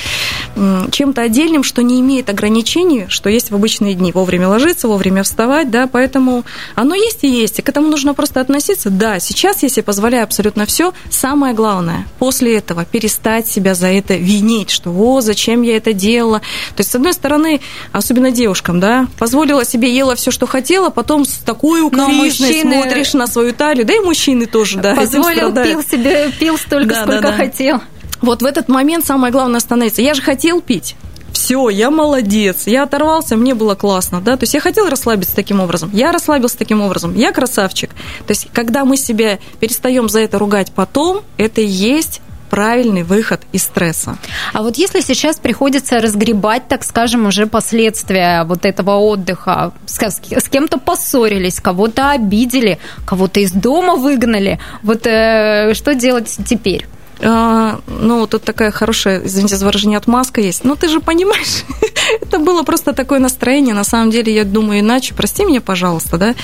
чем-то 0.91 1.23
отдельным, 1.23 1.63
что 1.63 1.83
не 1.83 2.01
имеет 2.01 2.31
ограничений, 2.31 3.07
что 3.09 3.29
есть 3.29 3.51
в 3.51 3.55
обычные 3.55 3.95
дни. 3.95 4.13
Вовремя 4.13 4.49
ложиться, 4.49 4.89
вовремя 4.89 5.23
вставать, 5.23 5.71
да, 5.71 5.87
поэтому 5.87 6.45
оно 6.75 6.95
есть 6.95 7.25
и 7.25 7.29
есть, 7.29 7.59
и 7.59 7.63
к 7.63 7.69
этому 7.69 7.89
нужно 7.89 8.15
просто 8.15 8.41
относиться. 8.41 8.91
Да, 8.91 9.21
сейчас 9.21 9.59
себе 9.59 9.83
позволяю 9.83 10.25
абсолютно 10.25 10.67
все. 10.67 10.93
Самое 11.11 11.55
главное, 11.55 12.07
после 12.19 12.57
этого 12.57 12.85
перестать 12.85 13.47
себя 13.47 13.75
за 13.75 13.89
это 13.89 14.15
винить, 14.15 14.45
что 14.71 14.91
«О, 14.91 15.21
зачем 15.21 15.63
я 15.63 15.77
это 15.77 15.93
делала?» 15.93 16.41
То 16.77 16.81
есть, 16.81 16.91
с 16.91 16.95
одной 16.95 17.13
стороны, 17.13 17.61
особенно 17.93 18.31
девушкам, 18.31 18.81
да, 18.81 19.07
позволила 19.19 19.65
себе, 19.65 19.95
ела 19.95 20.15
все, 20.15 20.31
что 20.31 20.47
хотела, 20.47 20.91
потом 20.91 21.25
с 21.25 21.35
такой 21.39 21.83
укоризной 21.83 22.51
мужчины... 22.51 22.73
смотришь 22.75 23.15
на 23.15 23.27
свою 23.27 23.53
талию, 23.53 23.85
да 23.85 23.95
и 23.95 24.01
мужчины 24.01 24.47
тоже, 24.47 24.79
да. 24.79 24.95
Позволил, 24.95 25.53
пил 25.53 25.83
себе, 25.83 26.31
пил 26.39 26.57
столько, 26.57 26.95
да, 26.95 27.03
сколько 27.03 27.23
да, 27.23 27.31
да. 27.31 27.37
хотел. 27.37 27.81
Вот 28.21 28.43
в 28.43 28.47
этот 28.47 28.69
момент 28.69 29.05
самое 29.05 29.33
главное 29.33 29.59
остановиться. 29.59 30.01
Я 30.01 30.15
же 30.15 30.23
хотел 30.23 30.61
пить. 30.61 30.97
Все, 31.35 31.69
я 31.69 31.91
молодец, 31.91 32.67
я 32.67 32.85
оторвался, 32.85 33.37
мне 33.37 33.55
было 33.55 33.75
классно, 33.75 34.21
да, 34.21 34.37
то 34.37 34.45
есть 34.45 34.55
я 34.55 34.61
хотел 34.61 34.89
расслабиться 34.89 35.35
таким 35.35 35.61
образом, 35.61 35.91
я 35.93 36.13
расслабился 36.13 36.57
таким 36.57 36.81
образом, 36.81 37.15
я 37.17 37.33
красавчик. 37.33 37.91
То 38.27 38.31
есть, 38.31 38.47
когда 38.53 38.85
мы 38.85 38.97
себя 38.97 39.41
перестаем 39.59 40.09
за 40.09 40.21
это 40.21 40.39
ругать 40.39 40.71
потом, 40.73 41.23
это 41.37 41.61
и 41.61 41.67
есть 41.67 42.23
правильный 42.55 43.03
выход 43.03 43.41
из 43.51 43.65
стресса. 43.65 44.17
А 44.53 44.63
вот 44.63 44.77
если 44.77 45.01
сейчас 45.01 45.41
приходится 45.41 45.99
разгребать, 45.99 46.69
так 46.69 46.85
скажем, 46.85 47.27
уже 47.27 47.49
последствия 47.49 48.45
вот 48.45 48.65
этого 48.65 48.93
отдыха, 48.93 49.73
с, 49.87 50.49
кем-то 50.49 50.79
поссорились, 50.79 51.59
кого-то 51.59 52.13
обидели, 52.13 52.79
кого-то 53.05 53.41
из 53.41 53.51
дома 53.51 53.97
выгнали, 53.97 54.61
вот 54.85 55.05
э, 55.05 55.75
что 55.75 55.97
делать 55.97 56.39
теперь? 56.47 56.87
А, 57.21 57.81
ну, 57.87 58.27
тут 58.27 58.43
такая 58.43 58.71
хорошая, 58.71 59.25
извините 59.25 59.57
за 59.57 59.65
выражение, 59.65 59.99
отмазка 59.99 60.41
есть. 60.41 60.65
Ну, 60.65 60.77
ты 60.77 60.89
же 60.89 61.01
понимаешь, 61.01 61.65
это 62.21 62.39
было 62.39 62.63
просто 62.63 62.93
такое 62.93 63.19
настроение. 63.19 63.75
На 63.75 63.85
самом 63.85 64.11
деле, 64.11 64.35
я 64.35 64.45
думаю 64.45 64.81
иначе. 64.81 65.15
Прости 65.15 65.45
меня, 65.45 65.61
пожалуйста, 65.61 66.19
да. 66.19 66.35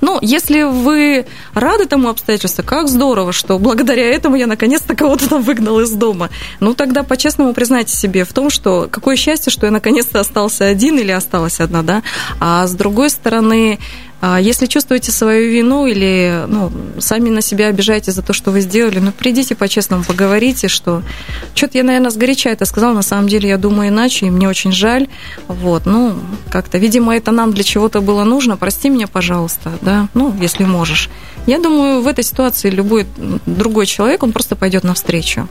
Ну, 0.00 0.18
если 0.22 0.62
вы 0.62 1.26
рады 1.54 1.86
тому 1.86 2.08
обстоятельству, 2.08 2.64
как 2.64 2.88
здорово, 2.88 3.32
что 3.32 3.58
благодаря 3.58 4.06
этому 4.06 4.36
я 4.36 4.46
наконец-то 4.46 4.94
кого-то 4.94 5.28
там 5.28 5.42
выгнал 5.42 5.80
из 5.80 5.90
дома. 5.90 6.30
Ну, 6.60 6.74
тогда 6.74 7.02
по-честному 7.02 7.52
признайте 7.54 7.96
себе 7.96 8.24
в 8.24 8.32
том, 8.32 8.50
что 8.50 8.88
какое 8.90 9.16
счастье, 9.16 9.50
что 9.50 9.66
я 9.66 9.72
наконец-то 9.72 10.20
остался 10.20 10.66
один 10.66 10.98
или 10.98 11.10
осталась 11.10 11.60
одна, 11.60 11.82
да. 11.82 12.02
А 12.38 12.66
с 12.66 12.72
другой 12.72 13.10
стороны, 13.10 13.78
если 14.40 14.66
чувствуете 14.66 15.12
свою 15.12 15.50
вину 15.50 15.86
или 15.86 16.44
ну, 16.46 16.70
сами 16.98 17.30
на 17.30 17.40
себя 17.40 17.68
обижаете 17.68 18.12
за 18.12 18.22
то, 18.22 18.32
что 18.32 18.50
вы 18.50 18.60
сделали, 18.60 18.98
ну, 18.98 19.12
придите 19.12 19.54
по-честному, 19.54 20.04
поговорите, 20.04 20.68
что 20.68 21.02
что-то 21.54 21.78
я, 21.78 21.84
наверное, 21.84 22.10
сгоряча 22.10 22.50
это 22.50 22.66
сказала, 22.66 22.92
на 22.92 23.02
самом 23.02 23.28
деле 23.28 23.48
я 23.48 23.56
думаю 23.56 23.88
иначе, 23.88 24.26
и 24.26 24.30
мне 24.30 24.48
очень 24.48 24.72
жаль. 24.72 25.08
Вот, 25.48 25.86
ну, 25.86 26.14
как-то, 26.50 26.78
видимо, 26.78 27.16
это 27.16 27.30
нам 27.30 27.52
для 27.52 27.64
чего-то 27.64 28.00
было 28.00 28.24
нужно, 28.24 28.56
прости 28.56 28.90
меня, 28.90 29.06
пожалуйста, 29.06 29.72
да, 29.80 30.08
ну, 30.14 30.34
если 30.40 30.64
можешь. 30.64 31.08
Я 31.46 31.58
думаю, 31.58 32.02
в 32.02 32.06
этой 32.06 32.24
ситуации 32.24 32.68
любой 32.68 33.06
другой 33.46 33.86
человек, 33.86 34.22
он 34.22 34.32
просто 34.32 34.54
пойдет 34.54 34.84
навстречу. 34.84 35.48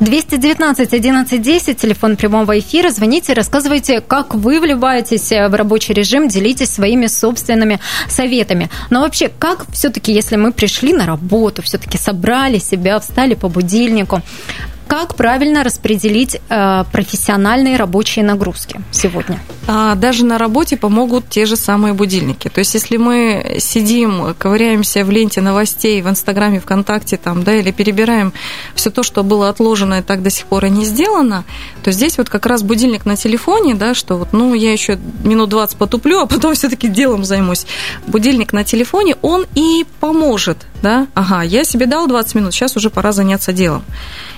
219 0.00 0.92
11 0.92 1.42
10, 1.42 1.76
телефон 1.76 2.16
прямого 2.16 2.58
эфира. 2.58 2.90
Звоните, 2.90 3.32
рассказывайте, 3.32 4.00
как 4.00 4.34
вы 4.34 4.60
вливаетесь 4.60 5.30
в 5.30 5.54
рабочий 5.54 5.92
режим, 5.92 6.28
делитесь 6.28 6.70
своими 6.70 7.06
собственными 7.06 7.80
советами. 8.08 8.70
Но 8.90 9.00
вообще, 9.00 9.30
как 9.38 9.66
все-таки, 9.72 10.12
если 10.12 10.36
мы 10.36 10.52
пришли 10.52 10.92
на 10.92 11.06
работу, 11.06 11.62
все-таки 11.62 11.98
собрали 11.98 12.58
себя, 12.58 12.98
встали 12.98 13.34
по 13.34 13.48
будильнику, 13.48 14.22
как 14.90 15.14
правильно 15.14 15.62
распределить 15.62 16.40
э, 16.48 16.84
профессиональные 16.90 17.76
рабочие 17.76 18.24
нагрузки 18.24 18.80
сегодня? 18.90 19.38
А, 19.68 19.94
даже 19.94 20.24
на 20.24 20.36
работе 20.36 20.76
помогут 20.76 21.28
те 21.28 21.46
же 21.46 21.54
самые 21.54 21.94
будильники. 21.94 22.48
То 22.48 22.58
есть, 22.58 22.74
если 22.74 22.96
мы 22.96 23.58
сидим, 23.60 24.34
ковыряемся 24.36 25.04
в 25.04 25.10
ленте 25.12 25.42
новостей 25.42 26.02
в 26.02 26.08
Инстаграме, 26.08 26.58
ВКонтакте, 26.58 27.18
там, 27.18 27.44
да, 27.44 27.54
или 27.54 27.70
перебираем 27.70 28.32
все 28.74 28.90
то, 28.90 29.04
что 29.04 29.22
было 29.22 29.48
отложено 29.48 30.00
и 30.00 30.02
так 30.02 30.24
до 30.24 30.30
сих 30.30 30.46
пор 30.46 30.64
и 30.64 30.70
не 30.70 30.84
сделано, 30.84 31.44
то 31.84 31.92
здесь 31.92 32.18
вот 32.18 32.28
как 32.28 32.46
раз 32.46 32.64
будильник 32.64 33.06
на 33.06 33.14
телефоне, 33.14 33.76
да, 33.76 33.94
что 33.94 34.16
вот, 34.16 34.32
ну, 34.32 34.54
я 34.54 34.72
еще 34.72 34.98
минут 35.22 35.50
20 35.50 35.76
потуплю, 35.76 36.18
а 36.18 36.26
потом 36.26 36.54
все-таки 36.54 36.88
делом 36.88 37.24
займусь. 37.24 37.64
Будильник 38.08 38.52
на 38.52 38.64
телефоне, 38.64 39.14
он 39.22 39.46
и 39.54 39.86
поможет, 40.00 40.66
да, 40.82 41.06
ага, 41.14 41.42
я 41.42 41.64
себе 41.64 41.86
дал 41.86 42.06
20 42.06 42.34
минут, 42.34 42.54
сейчас 42.54 42.76
уже 42.76 42.90
пора 42.90 43.12
заняться 43.12 43.52
делом. 43.52 43.84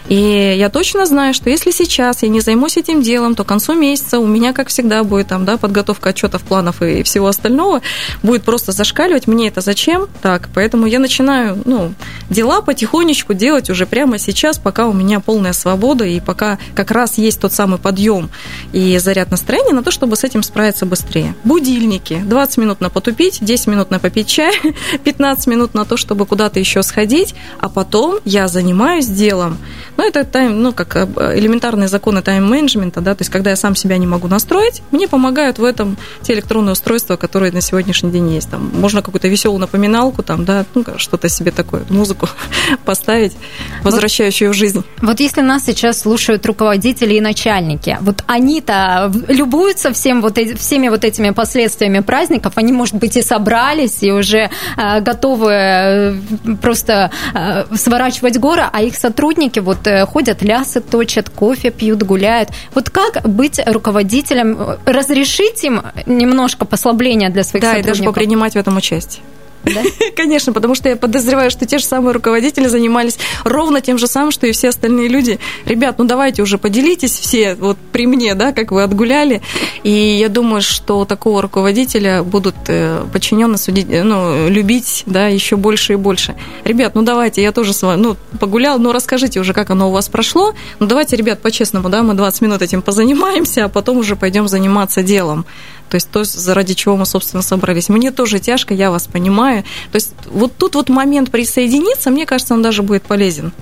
И 0.08 0.54
я 0.58 0.68
точно 0.68 1.06
знаю, 1.06 1.32
что 1.32 1.48
если 1.48 1.70
сейчас 1.70 2.22
я 2.22 2.28
не 2.28 2.40
займусь 2.40 2.76
этим 2.76 3.02
делом, 3.02 3.34
то 3.34 3.44
к 3.44 3.48
концу 3.48 3.74
месяца 3.74 4.18
у 4.18 4.26
меня, 4.26 4.52
как 4.52 4.68
всегда, 4.68 5.04
будет 5.04 5.28
там, 5.28 5.44
да, 5.44 5.56
подготовка 5.56 6.10
отчетов, 6.10 6.42
планов 6.42 6.82
и 6.82 7.02
всего 7.02 7.28
остального, 7.28 7.82
будет 8.22 8.42
просто 8.42 8.72
зашкаливать. 8.72 9.26
Мне 9.26 9.48
это 9.48 9.60
зачем? 9.60 10.08
Так, 10.20 10.48
поэтому 10.54 10.86
я 10.86 10.98
начинаю, 10.98 11.60
ну, 11.64 11.94
дела 12.30 12.62
потихонечку 12.62 13.34
делать 13.34 13.70
уже 13.70 13.86
прямо 13.86 14.18
сейчас, 14.18 14.58
пока 14.58 14.88
у 14.88 14.92
меня 14.92 15.20
полная 15.20 15.52
свобода 15.52 16.04
и 16.04 16.20
пока 16.20 16.58
как 16.74 16.90
раз 16.90 17.18
есть 17.18 17.40
тот 17.40 17.52
самый 17.52 17.78
подъем 17.78 18.30
и 18.72 18.98
заряд 18.98 19.30
настроения 19.30 19.72
на 19.72 19.82
то, 19.82 19.90
чтобы 19.90 20.16
с 20.16 20.24
этим 20.24 20.42
справиться 20.42 20.84
быстрее. 20.84 21.34
Будильники. 21.44 22.22
20 22.26 22.58
минут 22.58 22.80
на 22.80 22.90
потупить, 22.90 23.38
10 23.40 23.66
минут 23.68 23.90
на 23.90 23.98
попить 23.98 24.26
чай, 24.26 24.52
15 25.04 25.46
минут 25.46 25.74
на 25.74 25.84
то, 25.84 25.96
чтобы 25.96 26.26
куда-то 26.32 26.58
еще 26.58 26.82
сходить, 26.82 27.34
а 27.60 27.68
потом 27.68 28.18
я 28.24 28.48
занимаюсь 28.48 29.06
делом. 29.06 29.58
Ну, 29.98 30.08
это 30.08 30.24
тайм, 30.24 30.62
ну, 30.62 30.72
как 30.72 30.96
э, 30.96 31.06
элементарные 31.38 31.88
законы 31.88 32.22
тайм-менеджмента, 32.22 33.02
да, 33.02 33.14
то 33.14 33.20
есть 33.20 33.30
когда 33.30 33.50
я 33.50 33.56
сам 33.56 33.76
себя 33.76 33.98
не 33.98 34.06
могу 34.06 34.28
настроить, 34.28 34.80
мне 34.92 35.08
помогают 35.08 35.58
в 35.58 35.64
этом 35.64 35.98
те 36.22 36.32
электронные 36.32 36.72
устройства, 36.72 37.16
которые 37.16 37.52
на 37.52 37.60
сегодняшний 37.60 38.10
день 38.10 38.32
есть. 38.32 38.48
Там 38.48 38.70
можно 38.74 39.02
какую-то 39.02 39.28
веселую 39.28 39.60
напоминалку, 39.60 40.22
там, 40.22 40.46
да, 40.46 40.64
ну, 40.74 40.86
что-то 40.96 41.28
себе 41.28 41.50
такое, 41.50 41.82
музыку 41.90 42.26
поставить, 42.86 43.34
возвращающую 43.82 44.48
вот, 44.48 44.56
в 44.56 44.58
жизнь. 44.58 44.82
Вот 45.02 45.20
если 45.20 45.42
нас 45.42 45.66
сейчас 45.66 46.00
слушают 46.00 46.46
руководители 46.46 47.16
и 47.16 47.20
начальники, 47.20 47.98
вот 48.00 48.24
они-то 48.26 49.12
любуются 49.28 49.92
всем 49.92 50.22
вот, 50.22 50.38
всеми 50.58 50.88
вот 50.88 51.04
этими 51.04 51.28
последствиями 51.28 52.00
праздников, 52.00 52.54
они, 52.56 52.72
может 52.72 52.94
быть, 52.94 53.18
и 53.18 53.22
собрались, 53.22 54.02
и 54.02 54.10
уже 54.10 54.48
э, 54.78 55.00
готовы 55.02 55.52
э, 55.52 56.21
просто 56.60 57.10
э, 57.34 57.64
сворачивать 57.76 58.38
горы, 58.38 58.64
а 58.70 58.82
их 58.82 58.96
сотрудники 58.96 59.58
вот 59.58 59.86
э, 59.86 60.06
ходят, 60.06 60.42
лясы 60.42 60.80
точат, 60.80 61.28
кофе 61.28 61.70
пьют, 61.70 62.02
гуляют. 62.02 62.50
Вот 62.74 62.90
как 62.90 63.28
быть 63.28 63.60
руководителем? 63.64 64.78
Разрешить 64.84 65.64
им 65.64 65.82
немножко 66.06 66.64
послабления 66.64 67.30
для 67.30 67.44
своих 67.44 67.62
да, 67.62 67.68
сотрудников? 67.68 67.96
Да, 67.96 68.00
и 68.00 68.02
даже 68.02 68.04
попринимать 68.04 68.52
в 68.54 68.56
этом 68.56 68.76
участие. 68.76 69.22
Конечно, 70.16 70.52
потому 70.52 70.74
что 70.74 70.88
я 70.88 70.96
подозреваю, 70.96 71.50
что 71.50 71.66
те 71.66 71.78
же 71.78 71.84
самые 71.84 72.12
руководители 72.12 72.66
занимались 72.66 73.18
ровно 73.44 73.80
тем 73.80 73.98
же 73.98 74.06
самым, 74.06 74.30
что 74.30 74.46
и 74.46 74.52
все 74.52 74.68
остальные 74.68 75.08
люди. 75.08 75.38
Ребят, 75.64 75.98
ну 75.98 76.04
давайте 76.04 76.42
уже 76.42 76.58
поделитесь 76.58 77.12
все 77.12 77.54
вот 77.54 77.78
при 77.92 78.06
мне, 78.06 78.34
да, 78.34 78.52
как 78.52 78.72
вы 78.72 78.82
отгуляли. 78.82 79.42
И 79.82 79.90
я 79.90 80.28
думаю, 80.28 80.62
что 80.62 81.04
такого 81.04 81.42
руководителя 81.42 82.22
будут 82.22 82.54
э, 82.68 83.04
подчиненные 83.12 83.58
судить, 83.58 83.86
э, 83.90 84.02
ну, 84.02 84.48
любить, 84.48 85.04
да, 85.06 85.28
еще 85.28 85.56
больше 85.56 85.94
и 85.94 85.96
больше. 85.96 86.34
Ребят, 86.64 86.94
ну 86.94 87.02
давайте, 87.02 87.42
я 87.42 87.52
тоже 87.52 87.72
с 87.72 87.82
вами, 87.82 88.00
ну, 88.00 88.16
погулял, 88.40 88.78
но 88.78 88.92
расскажите 88.92 89.40
уже, 89.40 89.52
как 89.52 89.70
оно 89.70 89.88
у 89.88 89.92
вас 89.92 90.08
прошло. 90.08 90.54
Ну 90.78 90.86
давайте, 90.86 91.16
ребят, 91.16 91.40
по-честному, 91.40 91.88
да, 91.88 92.02
мы 92.02 92.14
20 92.14 92.40
минут 92.42 92.62
этим 92.62 92.82
позанимаемся, 92.82 93.64
а 93.64 93.68
потом 93.68 93.98
уже 93.98 94.16
пойдем 94.16 94.48
заниматься 94.48 95.02
делом. 95.02 95.44
То 95.92 95.96
есть 95.96 96.08
то, 96.10 96.24
заради 96.24 96.72
чего 96.72 96.96
мы, 96.96 97.04
собственно, 97.04 97.42
собрались. 97.42 97.90
Мне 97.90 98.12
тоже 98.12 98.38
тяжко, 98.38 98.72
я 98.72 98.90
вас 98.90 99.06
понимаю. 99.06 99.62
То 99.90 99.96
есть 99.96 100.14
вот 100.30 100.56
тут 100.56 100.74
вот 100.74 100.88
момент 100.88 101.30
присоединиться, 101.30 102.10
мне 102.10 102.24
кажется, 102.24 102.54
он 102.54 102.62
даже 102.62 102.82
будет 102.82 103.02
полезен. 103.02 103.52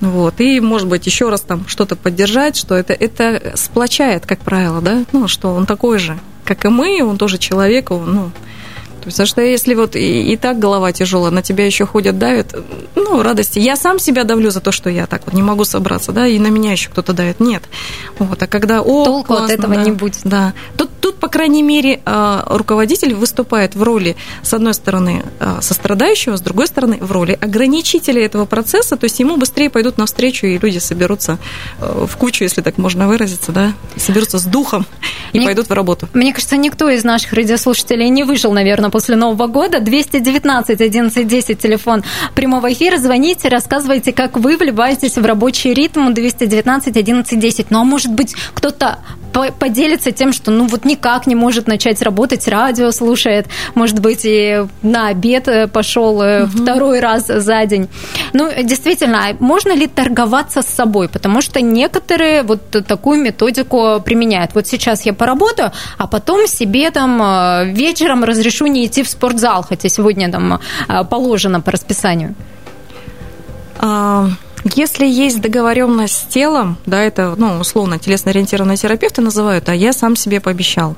Вот. 0.00 0.40
И, 0.40 0.60
может 0.60 0.86
быть, 0.86 1.04
еще 1.04 1.30
раз 1.30 1.40
там 1.40 1.66
что-то 1.66 1.96
поддержать, 1.96 2.54
что 2.54 2.76
это, 2.76 2.92
это 2.92 3.54
сплочает, 3.56 4.24
как 4.24 4.38
правило, 4.38 4.80
да, 4.80 5.04
ну, 5.10 5.26
что 5.26 5.52
он 5.52 5.66
такой 5.66 5.98
же, 5.98 6.16
как 6.44 6.64
и 6.64 6.68
мы, 6.68 7.04
он 7.04 7.18
тоже 7.18 7.38
человек, 7.38 7.90
он, 7.90 8.14
ну, 8.14 8.30
то 9.02 9.08
есть, 9.08 9.16
потому 9.16 9.26
что 9.26 9.40
если 9.40 9.74
вот 9.74 9.96
и, 9.96 10.32
и 10.32 10.36
так 10.36 10.60
голова 10.60 10.92
тяжелая, 10.92 11.32
на 11.32 11.42
тебя 11.42 11.66
еще 11.66 11.84
ходят, 11.84 12.18
давят, 12.18 12.54
ну, 12.94 13.20
радости. 13.20 13.58
Я 13.58 13.74
сам 13.74 13.98
себя 13.98 14.22
давлю 14.22 14.52
за 14.52 14.60
то, 14.60 14.70
что 14.70 14.90
я 14.90 15.08
так 15.08 15.22
вот 15.26 15.34
не 15.34 15.42
могу 15.42 15.64
собраться, 15.64 16.12
да, 16.12 16.28
и 16.28 16.38
на 16.38 16.46
меня 16.46 16.70
еще 16.70 16.88
кто-то 16.88 17.12
давит. 17.12 17.40
Нет. 17.40 17.64
Вот, 18.20 18.40
а 18.40 18.46
когда, 18.46 18.80
о, 18.80 19.04
Толку 19.04 19.26
классно, 19.26 19.46
от 19.46 19.50
этого 19.50 19.74
да, 19.74 19.82
не 19.82 19.90
будет. 19.90 20.20
Да. 20.22 20.52
Тут, 20.76 20.90
тут, 21.00 21.01
по 21.22 21.28
крайней 21.28 21.62
мере, 21.62 22.00
а, 22.04 22.44
руководитель 22.48 23.14
выступает 23.14 23.76
в 23.76 23.82
роли, 23.84 24.16
с 24.42 24.52
одной 24.52 24.74
стороны, 24.74 25.22
а, 25.38 25.62
сострадающего, 25.62 26.36
с 26.36 26.40
другой 26.40 26.66
стороны, 26.66 26.98
в 27.00 27.12
роли 27.12 27.38
ограничителя 27.40 28.24
этого 28.24 28.44
процесса, 28.44 28.96
то 28.96 29.04
есть 29.04 29.20
ему 29.20 29.36
быстрее 29.36 29.70
пойдут 29.70 29.98
навстречу, 29.98 30.48
и 30.48 30.58
люди 30.58 30.78
соберутся 30.78 31.38
э, 31.78 32.06
в 32.10 32.16
кучу, 32.16 32.42
если 32.42 32.60
так 32.60 32.76
можно 32.76 33.06
выразиться, 33.06 33.52
да, 33.52 33.72
соберутся 33.96 34.38
с 34.38 34.44
духом 34.46 34.84
и 35.32 35.38
мне, 35.38 35.46
пойдут 35.46 35.68
в 35.68 35.72
работу. 35.72 36.08
Мне 36.12 36.32
кажется, 36.32 36.56
никто 36.56 36.90
из 36.90 37.04
наших 37.04 37.32
радиослушателей 37.34 38.08
не 38.08 38.24
выжил, 38.24 38.52
наверное, 38.52 38.90
после 38.90 39.14
Нового 39.14 39.46
года. 39.46 39.78
219 39.78 40.80
11 40.80 41.28
10 41.28 41.58
телефон 41.58 42.02
прямого 42.34 42.72
эфира. 42.72 42.98
Звоните, 42.98 43.48
рассказывайте, 43.48 44.12
как 44.12 44.36
вы 44.36 44.56
вливаетесь 44.56 45.16
в 45.16 45.24
рабочий 45.24 45.72
ритм 45.72 46.12
219 46.12 46.96
11 46.96 47.38
10. 47.38 47.70
Ну, 47.70 47.80
а 47.80 47.84
может 47.84 48.12
быть, 48.12 48.34
кто-то 48.54 48.98
поделится 49.58 50.12
тем, 50.12 50.32
что 50.32 50.50
ну 50.50 50.66
вот 50.66 50.84
никак 50.84 51.26
не 51.26 51.34
может 51.34 51.66
начать 51.66 52.02
работать, 52.02 52.48
радио 52.48 52.90
слушает, 52.90 53.46
может 53.74 54.00
быть, 54.00 54.24
и 54.24 54.64
на 54.82 55.08
обед 55.08 55.48
э, 55.48 55.66
пошел 55.66 56.18
угу. 56.18 56.46
второй 56.46 57.00
раз 57.00 57.26
за 57.26 57.64
день. 57.66 57.88
Ну, 58.32 58.50
действительно, 58.62 59.28
а 59.28 59.36
можно 59.38 59.72
ли 59.72 59.86
торговаться 59.86 60.62
с 60.62 60.66
собой? 60.66 61.08
Потому 61.08 61.40
что 61.40 61.60
некоторые 61.60 62.42
вот 62.42 62.70
такую 62.86 63.20
методику 63.20 64.00
применяют. 64.04 64.52
Вот 64.54 64.66
сейчас 64.66 65.06
я 65.06 65.12
поработаю, 65.12 65.72
а 65.98 66.06
потом 66.06 66.46
себе 66.46 66.90
там 66.90 67.20
э, 67.22 67.64
вечером 67.72 68.24
разрешу 68.24 68.66
не 68.66 68.86
идти 68.86 69.02
в 69.02 69.08
спортзал, 69.08 69.64
хотя 69.68 69.88
сегодня 69.88 70.30
там 70.30 70.60
положено 71.10 71.60
по 71.60 71.70
расписанию. 71.70 72.34
А, 73.78 74.28
если 74.64 75.06
есть 75.06 75.40
договоренность 75.40 76.14
с 76.14 76.24
телом, 76.24 76.76
да, 76.86 77.02
это, 77.02 77.34
ну, 77.36 77.58
условно, 77.58 77.98
телесно-ориентированные 77.98 78.76
терапевты 78.76 79.20
называют, 79.20 79.68
а 79.68 79.74
я 79.74 79.92
сам 79.92 80.14
себе 80.16 80.40
пообещал, 80.40 80.96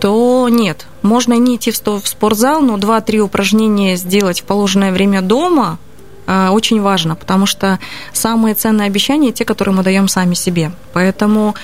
то 0.00 0.48
нет. 0.48 0.86
Можно 1.02 1.34
не 1.34 1.56
идти 1.56 1.70
в 1.70 2.06
спортзал, 2.06 2.60
но 2.60 2.76
2-3 2.76 3.20
упражнения 3.20 3.96
сделать 3.96 4.42
в 4.42 4.44
положенное 4.44 4.92
время 4.92 5.22
дома, 5.22 5.78
а, 6.26 6.52
очень 6.52 6.80
важно, 6.80 7.16
потому 7.16 7.46
что 7.46 7.78
самые 8.12 8.54
ценные 8.54 8.86
обещания 8.86 9.32
те, 9.32 9.44
которые 9.44 9.74
мы 9.74 9.82
даем 9.82 10.08
сами 10.08 10.34
себе. 10.34 10.72
Поэтому, 10.92 11.54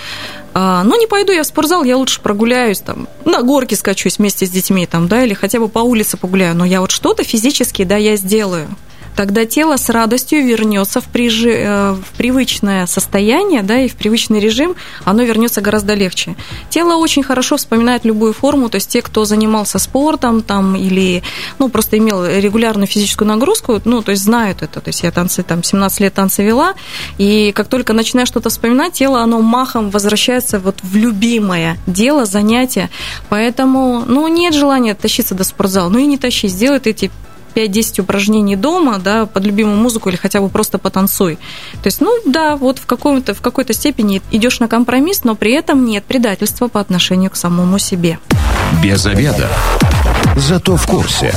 а, 0.53 0.83
ну, 0.85 0.99
не 0.99 1.07
пойду 1.07 1.33
я 1.33 1.43
в 1.43 1.47
спортзал, 1.47 1.85
я 1.85 1.97
лучше 1.97 2.21
прогуляюсь, 2.21 2.81
там, 2.81 3.09
на 3.25 3.43
горке 3.43 3.77
скачусь 3.77 4.19
вместе 4.19 4.47
с 4.47 4.51
детьми, 4.51 4.87
там, 4.87 5.09
да, 5.09 5.25
или 5.25 5.33
хотя 5.33 5.61
бы 5.61 5.69
по 5.69 5.79
улице 5.79 6.17
погуляю, 6.17 6.55
но 6.55 6.65
я 6.65 6.81
вот 6.81 6.91
что-то 6.91 7.25
физически, 7.25 7.85
да, 7.85 7.97
я 7.97 8.17
сделаю 8.17 8.69
тогда 9.17 9.45
тело 9.45 9.77
с 9.77 9.89
радостью 9.89 10.45
вернется 10.45 11.01
в, 11.01 11.05
прижи, 11.05 11.53
э, 11.53 11.93
в 11.93 12.17
привычное 12.17 12.87
состояние, 12.87 13.63
да, 13.63 13.81
и 13.81 13.89
в 13.89 13.97
привычный 13.97 14.41
режим, 14.41 14.75
оно 15.05 15.23
вернется 15.23 15.61
гораздо 15.61 15.95
легче. 15.95 16.37
Тело 16.71 16.97
очень 16.97 17.23
хорошо 17.23 17.57
вспоминает 17.57 18.05
любую 18.05 18.33
форму, 18.33 18.69
то 18.69 18.77
есть 18.77 18.91
те, 18.91 19.03
кто 19.03 19.25
занимался 19.25 19.79
спортом 19.79 20.43
там 20.43 20.77
или, 20.77 21.23
ну, 21.59 21.69
просто 21.69 21.99
имел 21.99 22.25
регулярную 22.25 22.87
физическую 22.87 23.29
нагрузку, 23.29 23.81
ну, 23.85 24.03
то 24.03 24.13
есть 24.13 24.23
знают 24.23 24.63
это, 24.63 24.81
то 24.81 24.89
есть 24.89 25.03
я 25.03 25.11
танцы, 25.11 25.43
там, 25.43 25.63
17 25.63 26.01
лет 26.01 26.15
танцы 26.15 26.43
вела, 26.43 26.75
и 27.19 27.53
как 27.53 27.69
только 27.69 27.93
начинаешь 27.93 28.29
что-то 28.29 28.51
вспоминать, 28.51 28.95
тело, 28.95 29.21
оно 29.21 29.41
махом 29.41 29.91
возвращается 29.91 30.59
вот 30.59 30.79
в 30.83 30.97
любимое 30.97 31.77
дело, 31.87 32.25
занятие, 32.25 32.91
поэтому, 33.29 34.05
ну, 34.07 34.29
нет 34.29 34.55
желания 34.55 34.95
тащиться 34.95 35.35
до 35.35 35.45
спортзала, 35.45 35.89
ну 35.89 35.99
и 35.99 36.07
не 36.07 36.19
тащи, 36.19 36.49
сделай 36.49 36.81
эти 36.83 37.11
5-10 37.55 38.03
упражнений 38.03 38.57
дома, 38.57 38.99
да, 38.99 39.27
под 39.27 39.45
любимую 39.45 39.77
музыку 39.77 40.09
или 40.09 40.17
хотя 40.17 40.41
бы 40.41 40.49
просто 40.49 40.79
потанцуй. 40.79 41.37
То 41.83 41.87
есть, 41.87 42.01
ну 42.01 42.17
да, 42.27 42.57
вот 42.57 42.79
в, 42.79 42.87
каком-то, 42.87 43.35
в 43.35 43.41
какой-то 43.41 43.73
степени 43.73 44.23
идешь 44.31 44.61
на 44.61 44.69
компромисс, 44.69 45.25
но 45.25 45.35
при 45.35 45.53
этом 45.53 45.85
нет 45.85 46.05
предательства 46.05 46.69
по 46.69 46.81
отношению 46.81 47.31
к 47.31 47.37
самому 47.37 47.79
себе. 47.79 48.19
Без 48.83 49.07
обеда. 49.07 49.49
Зато 50.37 50.77
в 50.77 50.87
курсе. 50.87 51.35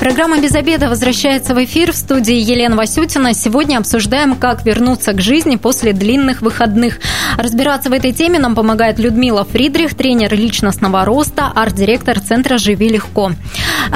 Программа 0.00 0.38
«Без 0.38 0.54
обеда» 0.54 0.88
возвращается 0.88 1.54
в 1.54 1.64
эфир 1.64 1.92
в 1.92 1.96
студии 1.96 2.34
Елена 2.34 2.76
Васютина. 2.76 3.32
Сегодня 3.32 3.78
обсуждаем, 3.78 4.34
как 4.34 4.66
вернуться 4.66 5.12
к 5.12 5.20
жизни 5.20 5.56
после 5.56 5.92
длинных 5.92 6.42
выходных. 6.42 6.98
Разбираться 7.38 7.88
в 7.90 7.92
этой 7.92 8.12
теме 8.12 8.38
нам 8.38 8.54
помогает 8.54 8.98
Людмила 8.98 9.44
Фридрих, 9.44 9.94
тренер 9.94 10.34
личностного 10.34 11.04
роста, 11.04 11.50
арт-директор 11.54 12.20
Центра 12.20 12.58
«Живи 12.58 12.88
легко». 12.88 13.32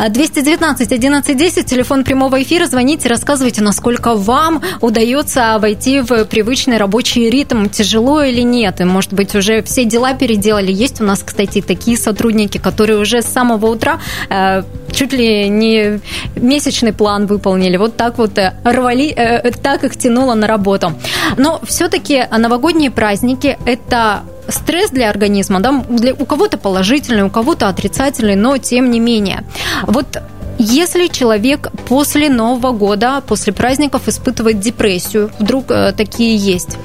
219 0.08 0.86
1110, 0.86 1.66
телефон 1.66 2.04
прямого 2.04 2.42
эфира. 2.42 2.66
Звоните, 2.66 3.08
рассказывайте, 3.08 3.62
насколько 3.62 4.14
вам 4.14 4.62
удается 4.80 5.58
войти 5.58 6.00
в 6.00 6.24
привычный 6.26 6.78
рабочий 6.78 7.28
ритм. 7.28 7.68
Тяжело 7.68 8.22
или 8.22 8.42
нет? 8.42 8.80
И, 8.80 8.84
может 8.84 9.12
быть, 9.12 9.34
уже 9.34 9.62
все 9.62 9.84
дела 9.84 10.14
переделали. 10.14 10.72
Есть 10.72 11.00
у 11.00 11.04
нас, 11.04 11.22
кстати, 11.22 11.60
такие 11.60 11.96
сотрудники, 11.96 12.58
которые 12.58 12.98
уже 12.98 13.22
с 13.22 13.26
самого 13.26 13.66
утра 13.66 14.00
э, 14.30 14.62
чуть 14.92 15.12
ли 15.12 15.48
не 15.48 15.87
месячный 16.36 16.92
план 16.92 17.26
выполнили. 17.26 17.76
Вот 17.76 17.96
так 17.96 18.18
вот 18.18 18.38
э, 18.38 18.54
рвали, 18.64 19.10
э, 19.10 19.50
так 19.50 19.84
их 19.84 19.96
тянуло 19.96 20.34
на 20.34 20.46
работу. 20.46 20.92
Но 21.36 21.60
все-таки 21.64 22.24
новогодние 22.30 22.90
праздники– 22.90 23.58
это 23.66 24.20
стресс 24.48 24.90
для 24.90 25.10
организма, 25.10 25.60
да, 25.60 25.84
для, 25.88 26.14
у 26.14 26.24
кого-то 26.24 26.58
положительный, 26.58 27.22
у 27.22 27.30
кого-то 27.30 27.68
отрицательный, 27.68 28.36
но 28.36 28.56
тем 28.58 28.90
не 28.90 29.00
менее. 29.00 29.44
Вот 29.86 30.22
если 30.58 31.06
человек 31.06 31.70
после 31.86 32.28
Нового 32.28 32.72
года, 32.72 33.22
после 33.26 33.52
праздников 33.52 34.08
испытывает 34.08 34.58
депрессию, 34.58 35.30
вдруг 35.38 35.70
э, 35.70 35.92
такие 35.96 36.36
есть, 36.36 36.76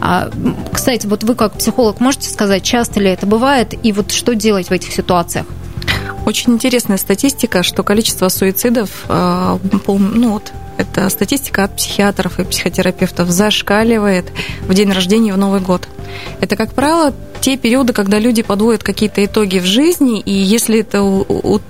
а, 0.00 0.30
кстати, 0.72 1.06
вот 1.06 1.24
вы 1.24 1.34
как 1.34 1.54
психолог 1.54 2.00
можете 2.00 2.28
сказать, 2.28 2.62
часто 2.62 3.00
ли 3.00 3.10
это 3.10 3.26
бывает, 3.26 3.74
и 3.82 3.92
вот 3.92 4.12
что 4.12 4.34
делать 4.34 4.68
в 4.68 4.72
этих 4.72 4.92
ситуациях? 4.92 5.46
Очень 6.24 6.54
интересная 6.54 6.96
статистика, 6.96 7.62
что 7.62 7.82
количество 7.82 8.28
суицидов, 8.28 9.04
э, 9.08 9.58
ну 9.86 10.30
вот, 10.32 10.52
это 10.76 11.08
статистика 11.08 11.64
от 11.64 11.76
психиатров 11.76 12.38
и 12.38 12.44
психотерапевтов, 12.44 13.30
зашкаливает 13.30 14.26
в 14.62 14.74
день 14.74 14.92
рождения 14.92 15.32
в 15.32 15.38
Новый 15.38 15.60
год. 15.60 15.88
Это, 16.40 16.56
как 16.56 16.74
правило, 16.74 17.14
те 17.40 17.56
периоды, 17.56 17.92
когда 17.92 18.18
люди 18.18 18.42
подводят 18.42 18.82
какие-то 18.82 19.24
итоги 19.24 19.58
в 19.58 19.64
жизни, 19.64 20.20
и 20.20 20.32
если 20.32 20.80
это 20.80 20.98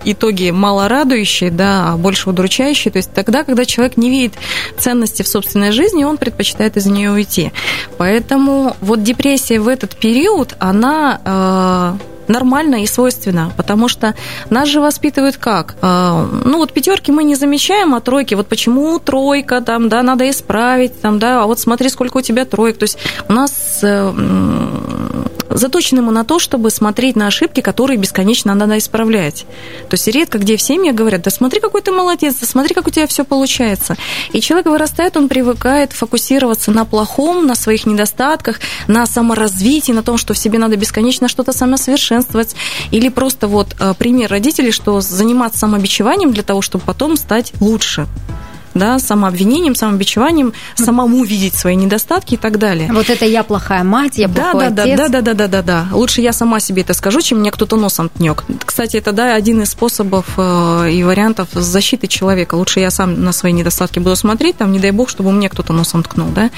итоги 0.05 0.51
мало 0.51 0.89
радующие, 0.89 1.51
да, 1.51 1.93
а 1.93 1.97
больше 1.97 2.31
удручающие, 2.31 2.91
то 2.91 2.97
есть 2.97 3.13
тогда, 3.13 3.45
когда 3.45 3.65
человек 3.65 3.97
не 3.97 4.11
видит 4.11 4.35
ценности 4.79 5.23
в 5.23 5.29
собственной 5.29 5.73
жизни, 5.73 6.05
он 6.05 6.17
предпочитает 6.17 6.77
из 6.77 6.87
нее 6.87 7.11
уйти. 7.11 7.53
Поэтому 7.99 8.77
вот 8.81 9.03
депрессия 9.03 9.61
в 9.61 9.69
этот 9.69 9.97
период, 9.97 10.55
она 10.59 11.99
э, 12.01 12.16
нормально 12.29 12.83
и 12.83 12.87
свойственно, 12.87 13.53
потому 13.57 13.89
что 13.89 14.15
нас 14.51 14.69
же 14.69 14.81
воспитывают 14.81 15.37
как? 15.37 15.77
А, 15.83 16.29
ну 16.45 16.59
вот 16.59 16.73
пятерки 16.73 17.13
мы 17.13 17.25
не 17.25 17.35
замечаем, 17.35 17.95
а 17.95 18.01
тройки, 18.01 18.35
вот 18.35 18.49
почему 18.49 18.99
тройка, 18.99 19.61
там, 19.61 19.89
да, 19.89 20.03
надо 20.03 20.29
исправить, 20.31 21.01
там, 21.01 21.19
да, 21.19 21.43
а 21.43 21.47
вот 21.47 21.61
смотри, 21.61 21.89
сколько 21.89 22.19
у 22.19 22.23
тебя 22.23 22.45
троек, 22.45 22.79
то 22.79 22.85
есть 22.85 22.99
у 23.29 23.33
нас 23.33 23.85
заточены 25.51 26.03
мы 26.03 26.13
на 26.13 26.25
то, 26.25 26.39
чтобы 26.39 26.71
смотреть 26.71 27.17
на 27.17 27.27
ошибки, 27.27 27.61
которые 27.61 27.99
бесконечно 27.99 28.55
надо 28.55 28.79
исправлять. 28.79 29.47
То 29.89 29.95
есть 29.95 30.07
редко 30.09 30.39
где 30.39 30.57
в 30.57 30.63
семье 30.63 30.93
говорят, 30.93 31.23
да 31.23 31.31
смотри, 31.31 31.61
какой 31.61 31.83
ты 31.83 31.93
молодец, 31.93 32.37
да 32.41 32.47
смотри, 32.47 32.75
как 32.75 32.87
у 32.87 32.91
тебя 32.91 33.07
все 33.07 33.25
получается. 33.25 33.97
И 34.33 34.41
человек 34.41 34.67
вырастает, 34.67 35.17
он 35.17 35.29
привыкает 35.29 35.93
фокусироваться 35.93 36.71
на 36.71 36.85
плохом, 36.85 37.47
на 37.47 37.55
своих 37.55 37.87
недостатках, 37.87 38.61
на 38.87 39.07
саморазвитии, 39.07 39.93
на 39.93 40.03
том, 40.03 40.19
что 40.19 40.35
в 40.35 40.39
себе 40.39 40.59
надо 40.59 40.77
бесконечно 40.77 41.29
что-то 41.29 41.53
самосовершенствовать. 41.53 42.57
Или 42.91 43.09
просто 43.09 43.49
вот 43.49 43.77
э, 43.79 43.95
пример 43.99 44.31
родителей, 44.31 44.73
что 44.73 45.01
заниматься 45.01 45.61
самобичеванием 45.61 46.33
для 46.33 46.43
того, 46.43 46.63
чтобы 46.63 46.85
потом 46.85 47.17
стать 47.17 47.53
лучше 47.61 48.07
да, 48.79 48.99
самообвинением, 48.99 49.75
самобичеванием, 49.75 50.53
самому 50.75 51.25
видеть 51.25 51.55
свои 51.55 51.77
недостатки 51.77 52.35
и 52.35 52.37
так 52.37 52.59
далее. 52.59 52.91
Вот 52.93 53.11
это 53.11 53.25
я 53.25 53.43
плохая 53.43 53.85
мать, 53.85 54.19
я 54.19 54.29
да, 54.29 54.53
плохой 54.53 54.71
да, 54.71 54.83
отец. 54.85 54.99
Да, 54.99 55.09
да, 55.09 55.21
да, 55.21 55.35
да, 55.35 55.49
да, 55.49 55.63
да. 55.63 55.87
Лучше 55.93 56.21
я 56.21 56.33
сама 56.33 56.61
себе 56.61 56.83
это 56.83 56.95
скажу, 56.95 57.21
чем 57.21 57.41
мне 57.41 57.51
кто-то 57.51 57.77
носом 57.77 58.09
тнёк. 58.09 58.45
Кстати, 58.65 58.97
это 58.97 59.13
да, 59.13 59.35
один 59.35 59.63
из 59.63 59.71
способов 59.71 60.27
э, 60.37 60.91
и 60.93 61.03
вариантов 61.03 61.49
защиты 61.53 62.07
человека. 62.07 62.55
Лучше 62.55 62.81
я 62.81 62.91
сам 62.91 63.23
на 63.23 63.33
свои 63.33 63.53
недостатки 63.53 63.99
буду 63.99 64.17
смотреть, 64.17 64.57
там, 64.59 64.73
не 64.73 64.79
дай 64.79 64.91
бог, 64.91 65.09
чтобы 65.09 65.33
мне 65.33 65.49
кто-то 65.49 65.73
носом 65.73 66.03
ткнул, 66.03 66.29
да. 66.29 66.51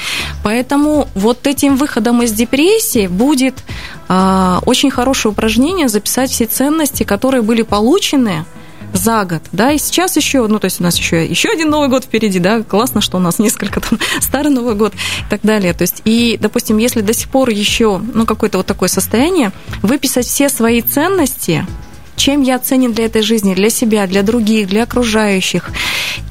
Поэтому 0.42 1.08
вот 1.14 1.46
этим 1.46 1.76
выходом 1.76 2.22
из 2.22 2.32
депрессии 2.32 3.06
будет 3.06 3.62
э, 4.08 4.58
очень 4.66 4.90
хорошее 4.90 5.32
упражнение 5.32 5.88
записать 5.88 6.30
все 6.30 6.46
ценности, 6.46 7.04
которые 7.04 7.42
были 7.42 7.62
получены 7.62 8.44
за 8.92 9.24
год, 9.24 9.42
да, 9.52 9.72
и 9.72 9.78
сейчас 9.78 10.16
еще, 10.16 10.46
ну, 10.46 10.58
то 10.58 10.66
есть 10.66 10.80
у 10.80 10.82
нас 10.82 10.96
еще, 10.96 11.24
еще 11.24 11.50
один 11.50 11.70
Новый 11.70 11.88
год 11.88 12.04
впереди, 12.04 12.38
да, 12.38 12.62
классно, 12.62 13.00
что 13.00 13.16
у 13.18 13.20
нас 13.20 13.38
несколько 13.38 13.80
там 13.80 13.98
старый 14.20 14.50
Новый 14.50 14.74
год 14.74 14.94
и 14.94 15.30
так 15.30 15.40
далее, 15.42 15.72
то 15.74 15.82
есть, 15.82 16.02
и, 16.04 16.38
допустим, 16.40 16.78
если 16.78 17.00
до 17.00 17.12
сих 17.12 17.28
пор 17.28 17.50
еще, 17.50 17.98
ну, 17.98 18.26
какое-то 18.26 18.58
вот 18.58 18.66
такое 18.66 18.88
состояние, 18.88 19.52
выписать 19.82 20.26
все 20.26 20.48
свои 20.48 20.80
ценности, 20.80 21.66
чем 22.18 22.42
я 22.42 22.58
ценен 22.58 22.92
для 22.92 23.06
этой 23.06 23.22
жизни, 23.22 23.54
для 23.54 23.70
себя, 23.70 24.06
для 24.06 24.22
других, 24.22 24.68
для 24.68 24.82
окружающих. 24.82 25.70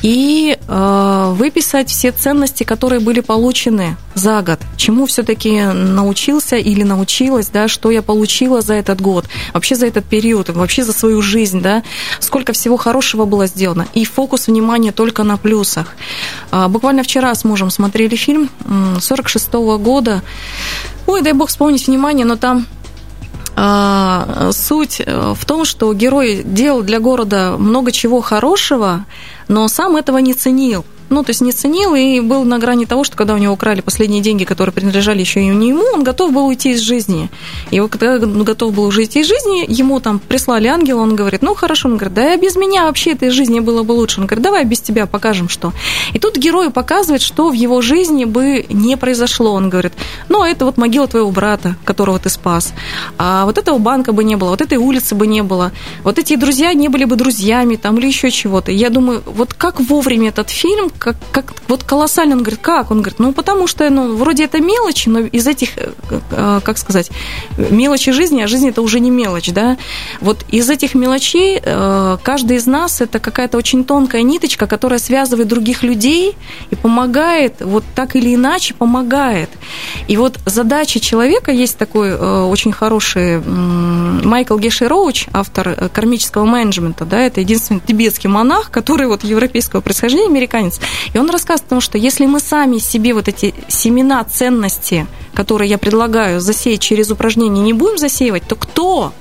И 0.04 0.58
э, 0.68 1.34
выписать 1.36 1.90
все 1.90 2.12
ценности, 2.12 2.64
которые 2.64 3.00
были 3.00 3.22
получены 3.22 3.98
за 4.14 4.42
год. 4.42 4.60
Чему 4.76 5.06
все-таки 5.06 5.62
научился 5.62 6.58
или 6.58 6.84
научилась, 6.84 7.48
да, 7.48 7.68
что 7.68 7.90
я 7.90 8.02
получила 8.02 8.62
за 8.62 8.74
этот 8.74 9.02
год, 9.02 9.26
вообще 9.54 9.76
за 9.76 9.88
этот 9.88 10.06
период, 10.06 10.50
вообще 10.50 10.84
за 10.84 10.94
свою 10.94 11.22
жизнь, 11.22 11.62
да, 11.62 11.84
сколько 12.20 12.54
всего 12.54 12.78
хорошего 12.78 13.26
было 13.26 13.48
сделано. 13.48 13.88
И 13.94 14.06
фокус 14.06 14.48
внимания 14.48 14.92
только 14.92 15.24
на 15.24 15.38
плюсах. 15.38 15.96
Э, 16.52 16.68
буквально 16.68 17.04
вчера 17.04 17.34
с 17.34 17.44
мужем 17.44 17.70
смотрели 17.70 18.16
фильм 18.16 18.50
46 19.00 19.50
-го 19.54 19.78
года. 19.78 20.22
Ой, 21.08 21.22
дай 21.22 21.34
бог 21.34 21.48
вспомнить 21.48 21.88
внимание, 21.88 22.26
но 22.26 22.36
там 22.36 22.68
суть 24.52 25.02
э, 25.04 25.34
в 25.36 25.46
том, 25.46 25.66
что 25.66 25.92
герой 25.94 26.44
делал 26.44 26.84
для 26.84 27.00
города 27.00 27.56
много 27.58 27.92
чего 27.92 28.22
хорошего, 28.22 29.06
но 29.48 29.68
сам 29.68 29.96
этого 29.96 30.20
не 30.20 30.34
ценил 30.34 30.86
ну, 31.10 31.24
то 31.24 31.30
есть 31.32 31.42
не 31.42 31.52
ценил 31.52 31.96
и 31.96 32.20
был 32.20 32.44
на 32.44 32.60
грани 32.60 32.86
того, 32.86 33.04
что 33.04 33.16
когда 33.16 33.34
у 33.34 33.38
него 33.38 33.54
украли 33.54 33.82
последние 33.82 34.22
деньги, 34.22 34.44
которые 34.44 34.74
принадлежали 34.74 35.20
еще 35.20 35.42
и 35.42 35.48
не 35.48 35.70
ему, 35.70 35.84
он 35.94 36.04
готов 36.04 36.34
был 36.34 36.48
уйти 36.48 36.72
из 36.72 36.80
жизни. 36.80 37.30
И 37.72 37.80
вот 37.80 37.92
когда 37.92 38.16
он 38.16 38.44
готов 38.44 38.74
был 38.74 38.86
уже 38.86 39.02
уйти 39.02 39.22
из 39.22 39.28
жизни, 39.28 39.66
ему 39.68 40.00
там 40.00 40.20
прислали 40.20 40.68
ангела, 40.68 41.02
он 41.02 41.16
говорит, 41.16 41.42
ну, 41.42 41.56
хорошо, 41.56 41.90
он 41.90 41.98
говорит, 41.98 42.14
да 42.14 42.34
и 42.34 42.38
без 42.38 42.56
меня 42.56 42.86
вообще 42.86 43.12
этой 43.12 43.30
жизни 43.30 43.60
было 43.60 43.84
бы 43.84 43.94
лучше. 43.94 44.20
Он 44.20 44.28
говорит, 44.28 44.44
давай 44.44 44.66
без 44.66 44.82
тебя 44.82 45.06
покажем, 45.06 45.50
что. 45.50 45.74
И 46.14 46.20
тут 46.20 46.38
герою 46.38 46.72
показывает, 46.72 47.22
что 47.22 47.50
в 47.50 47.54
его 47.54 47.82
жизни 47.82 48.26
бы 48.26 48.66
не 48.70 48.98
произошло. 48.98 49.54
Он 49.54 49.70
говорит, 49.70 49.94
ну, 50.30 50.44
это 50.44 50.66
вот 50.66 50.78
могила 50.78 51.08
твоего 51.08 51.32
брата, 51.32 51.76
которого 51.86 52.20
ты 52.20 52.30
спас. 52.30 52.74
А 53.18 53.46
вот 53.46 53.58
этого 53.58 53.78
банка 53.78 54.12
бы 54.12 54.24
не 54.24 54.36
было, 54.36 54.50
вот 54.50 54.62
этой 54.62 54.78
улицы 54.78 55.16
бы 55.16 55.28
не 55.28 55.44
было, 55.44 55.72
вот 56.04 56.20
эти 56.20 56.36
друзья 56.36 56.74
не 56.74 56.90
были 56.90 57.06
бы 57.06 57.16
друзьями 57.16 57.76
там 57.76 57.98
или 57.98 58.08
еще 58.08 58.32
чего-то. 58.32 58.72
Я 58.72 58.90
думаю, 58.90 59.24
вот 59.26 59.54
как 59.54 59.80
вовремя 59.80 60.30
этот 60.30 60.50
фильм 60.50 60.90
как, 60.98 61.16
как 61.32 61.54
вот 61.68 61.84
колоссально. 61.84 62.36
Он 62.36 62.42
говорит, 62.42 62.60
как? 62.62 62.92
Он 62.92 63.02
говорит, 63.02 63.20
ну, 63.20 63.34
потому 63.34 63.68
что, 63.68 63.90
ну, 63.90 64.16
вроде 64.16 64.46
это 64.46 64.60
мелочи, 64.60 65.10
но 65.10 65.20
из 65.20 65.48
этих, 65.48 65.78
э, 65.78 65.92
э, 66.32 66.60
как 66.64 66.78
сказать, 66.78 67.10
мелочи 67.58 68.12
жизни, 68.12 68.42
а 68.42 68.48
жизнь 68.48 68.68
это 68.68 68.82
уже 68.82 69.00
не 69.00 69.10
мелочь, 69.10 69.52
да. 69.52 69.78
Вот 70.22 70.46
из 70.50 70.70
этих 70.70 70.96
мелочей 70.96 71.60
э, 71.62 72.18
каждый 72.24 72.58
из 72.58 72.66
нас 72.68 73.02
это 73.02 73.20
какая-то 73.20 73.58
очень 73.58 73.84
тонкая 73.84 74.24
ниточка, 74.24 74.68
которая 74.68 75.00
связывает 75.00 75.48
других 75.48 75.84
людей 75.84 76.36
и 76.72 76.76
помогает, 76.76 77.62
вот 77.62 77.84
так 77.96 78.16
или 78.16 78.36
иначе 78.36 78.74
помогает. 78.74 79.50
И 80.08 80.18
вот 80.18 80.40
задача 80.46 81.00
человека, 81.00 81.52
есть 81.52 81.78
такой 81.78 82.16
очень 82.18 82.72
хороший 82.72 83.40
Майкл 83.40 84.58
Геши 84.58 84.88
Роуч, 84.88 85.28
автор 85.34 85.90
кармического 85.94 86.46
менеджмента, 86.46 87.06
да, 87.06 87.22
это 87.22 87.42
единственный 87.42 87.82
тибетский 87.86 88.30
монах, 88.30 88.72
который 88.72 89.08
вот 89.08 89.24
европейского 89.24 89.82
происхождения, 89.82 90.28
американец, 90.28 90.80
и 91.14 91.18
он 91.18 91.30
рассказывает 91.30 91.68
о 91.68 91.70
том, 91.70 91.82
что 91.82 91.98
если 91.98 92.26
мы 92.26 92.40
сами 92.40 92.78
себе 92.78 93.14
вот 93.14 93.28
эти 93.28 93.54
семена 93.68 94.24
ценности, 94.24 95.08
которые 95.34 95.70
я 95.70 95.78
предлагаю 95.78 96.40
засеять 96.40 96.82
через 96.82 97.12
упражнение, 97.12 97.64
не 97.64 97.74
будем 97.74 97.98
засеивать, 97.98 98.44
то 98.48 98.56
кто 98.56 99.14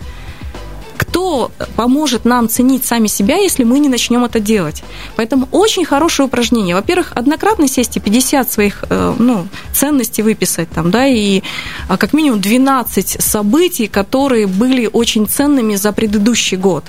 кто 0.97 1.51
поможет 1.77 2.25
нам 2.25 2.49
ценить 2.49 2.85
сами 2.85 3.07
себя, 3.07 3.37
если 3.37 3.65
мы 3.65 3.79
не 3.79 3.89
начнем 3.89 4.25
это 4.25 4.41
делать. 4.41 4.83
Поэтому 5.17 5.49
очень 5.51 5.85
хорошее 5.85 6.27
упражнение. 6.27 6.75
Во-первых, 6.75 7.13
однократно 7.15 7.69
сесть 7.69 7.97
и 7.97 8.01
50 8.01 8.51
своих 8.51 8.85
э, 8.89 9.15
ну, 9.19 9.47
ценностей 9.73 10.23
выписать 10.23 10.69
там, 10.71 10.91
да, 10.91 11.07
и 11.07 11.43
а, 11.89 11.97
как 11.97 12.13
минимум 12.13 12.41
12 12.41 13.23
событий, 13.23 13.87
которые 13.87 14.47
были 14.47 14.89
очень 14.93 15.27
ценными 15.27 15.77
за 15.77 15.93
предыдущий 15.93 16.57
год. 16.57 16.85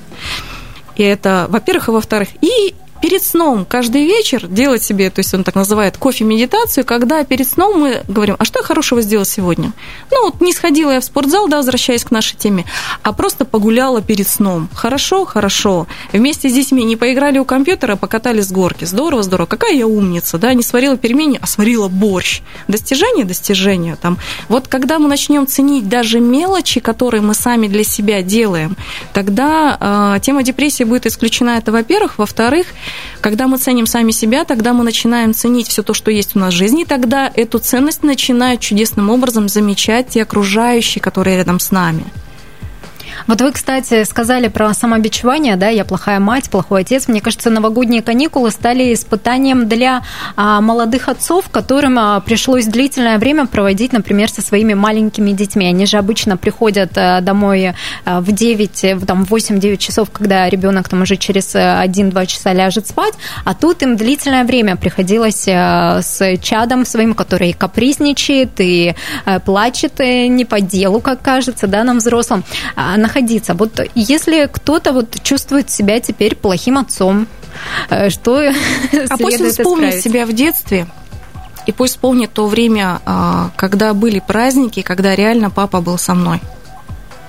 И 0.96 1.04
это, 1.04 1.48
во-первых, 1.50 1.90
и 1.90 1.92
во-вторых. 1.92 2.30
И 2.42 2.74
перед 3.01 3.23
сном 3.23 3.65
каждый 3.65 4.05
вечер 4.05 4.47
делать 4.47 4.83
себе, 4.83 5.10
то 5.10 5.19
есть 5.19 5.33
он 5.33 5.43
так 5.43 5.55
называет 5.55 5.97
кофе-медитацию, 5.97 6.86
когда 6.86 7.23
перед 7.23 7.47
сном 7.47 7.79
мы 7.79 8.03
говорим, 8.07 8.36
а 8.39 8.45
что 8.45 8.60
я 8.60 8.63
хорошего 8.65 9.01
сделал 9.01 9.25
сегодня? 9.25 9.71
Ну, 10.12 10.25
вот 10.25 10.41
не 10.41 10.53
сходила 10.53 10.91
я 10.91 10.99
в 10.99 11.03
спортзал, 11.03 11.47
да, 11.47 11.57
возвращаясь 11.57 12.03
к 12.03 12.12
нашей 12.12 12.38
теме, 12.38 12.65
а 13.03 13.13
просто 13.13 13.45
погуляла 13.45 14.01
перед 14.01 14.27
сном. 14.27 14.69
Хорошо, 14.73 15.25
хорошо. 15.25 15.88
Вместе 16.13 16.49
с 16.49 16.53
детьми 16.53 16.83
не 16.83 16.95
поиграли 16.95 17.39
у 17.39 17.45
компьютера, 17.45 17.93
а 17.93 17.95
покатали 17.95 18.41
с 18.41 18.51
горки. 18.51 18.86
Здорово, 18.86 19.23
здорово. 19.23 19.47
Какая 19.47 19.73
я 19.73 19.88
умница, 19.88 20.38
да, 20.38 20.53
не 20.53 20.63
сварила 20.63 20.97
пельмени, 20.97 21.39
а 21.41 21.47
сварила 21.47 21.88
борщ. 21.88 22.41
Достижение, 22.67 23.25
достижение. 23.25 23.95
Там. 23.95 24.17
Вот 24.49 24.67
когда 24.67 24.99
мы 24.99 25.07
начнем 25.07 25.47
ценить 25.47 25.88
даже 25.89 26.19
мелочи, 26.19 26.79
которые 26.79 27.21
мы 27.21 27.33
сами 27.33 27.67
для 27.67 27.83
себя 27.83 28.21
делаем, 28.21 28.75
тогда 29.13 30.15
э, 30.17 30.19
тема 30.21 30.43
депрессии 30.43 30.83
будет 30.83 31.05
исключена. 31.05 31.57
Это, 31.57 31.71
во-первых. 31.71 32.17
Во-вторых, 32.17 32.67
когда 33.21 33.47
мы 33.47 33.58
ценим 33.58 33.86
сами 33.86 34.12
себя, 34.12 34.45
тогда 34.45 34.73
мы 34.73 34.84
начинаем 34.84 35.34
ценить 35.34 35.67
все 35.67 35.84
то, 35.84 35.93
что 35.93 36.12
есть 36.12 36.36
у 36.36 36.39
нас 36.39 36.54
в 36.54 36.58
жизни, 36.58 36.84
и 36.84 36.86
тогда 36.86 37.32
эту 37.34 37.60
ценность 37.60 38.04
начинают 38.04 38.62
чудесным 38.62 39.10
образом 39.10 39.50
замечать 39.50 40.10
те 40.10 40.23
окружающие, 40.23 41.02
которые 41.02 41.38
рядом 41.38 41.60
с 41.60 41.71
нами. 41.71 42.04
Вот 43.25 43.41
вы, 43.41 43.51
кстати, 43.51 44.03
сказали 44.03 44.47
про 44.47 44.73
самобичевание, 44.73 45.56
да, 45.56 45.69
я 45.69 45.86
плохая 45.86 46.19
мать, 46.19 46.49
плохой 46.49 46.82
отец. 46.82 47.08
Мне 47.08 47.21
кажется, 47.21 47.49
новогодние 47.49 48.01
каникулы 48.01 48.51
стали 48.51 48.93
испытанием 48.93 49.67
для 49.67 50.03
а, 50.36 50.62
молодых 50.62 51.10
отцов, 51.10 51.49
которым 51.49 51.97
а, 51.97 52.19
пришлось 52.19 52.65
длительное 52.65 53.17
время 53.17 53.47
проводить, 53.47 53.93
например, 53.93 54.30
со 54.30 54.41
своими 54.41 54.73
маленькими 54.73 55.32
детьми. 55.32 55.67
Они 55.67 55.86
же 55.86 55.97
обычно 55.97 56.38
приходят 56.38 56.91
а, 56.95 57.21
домой 57.21 57.73
а, 58.06 58.21
в 58.21 58.32
9, 58.32 59.06
там, 59.06 59.25
в 59.25 59.34
8-9 59.34 59.77
часов, 59.77 60.10
когда 60.12 60.49
ребенок 60.49 60.89
там 60.89 61.01
уже 61.01 61.17
через 61.17 61.56
1-2 61.56 62.25
часа 62.27 62.53
ляжет 62.53 62.88
спать, 62.88 63.13
а 63.45 63.53
тут 63.53 63.82
им 63.82 63.95
длительное 63.95 64.43
время 64.43 64.75
приходилось 64.75 65.47
а, 65.47 66.01
с 66.01 66.38
чадом 66.38 66.86
своим, 66.86 67.13
который 67.13 67.53
капризничает 67.53 68.60
и 68.60 68.95
а, 69.25 69.39
плачет 69.39 69.99
и 69.99 70.27
не 70.27 70.45
по 70.45 70.62
делу, 70.62 70.99
как 70.99 71.21
кажется, 71.21 71.67
да, 71.67 71.84
нам 71.84 71.97
взрослым, 71.97 72.43
а, 72.75 72.97
находиться. 73.08 73.54
Вот 73.54 73.80
если 73.96 74.50
кто-то 74.52 74.93
вот 74.93 75.17
чувствует 75.24 75.70
себя 75.70 76.00
теперь 76.00 76.36
плохим 76.36 76.78
отцом, 76.78 77.28
э, 77.89 78.10
что 78.10 78.41
А 79.10 79.17
пусть 79.17 79.41
он 79.41 79.50
вспомнит 79.50 79.96
исправить? 79.96 80.04
себя 80.04 80.26
в 80.26 80.34
детстве, 80.34 80.88
и 81.65 81.72
пусть 81.72 81.93
вспомнит 81.93 82.32
то 82.32 82.48
время, 82.48 83.02
а, 83.06 83.50
когда 83.58 83.93
были 83.93 84.20
праздники, 84.20 84.82
когда 84.82 85.15
реально 85.15 85.50
папа 85.50 85.82
был 85.82 85.98
со 85.98 86.13
мной. 86.13 86.39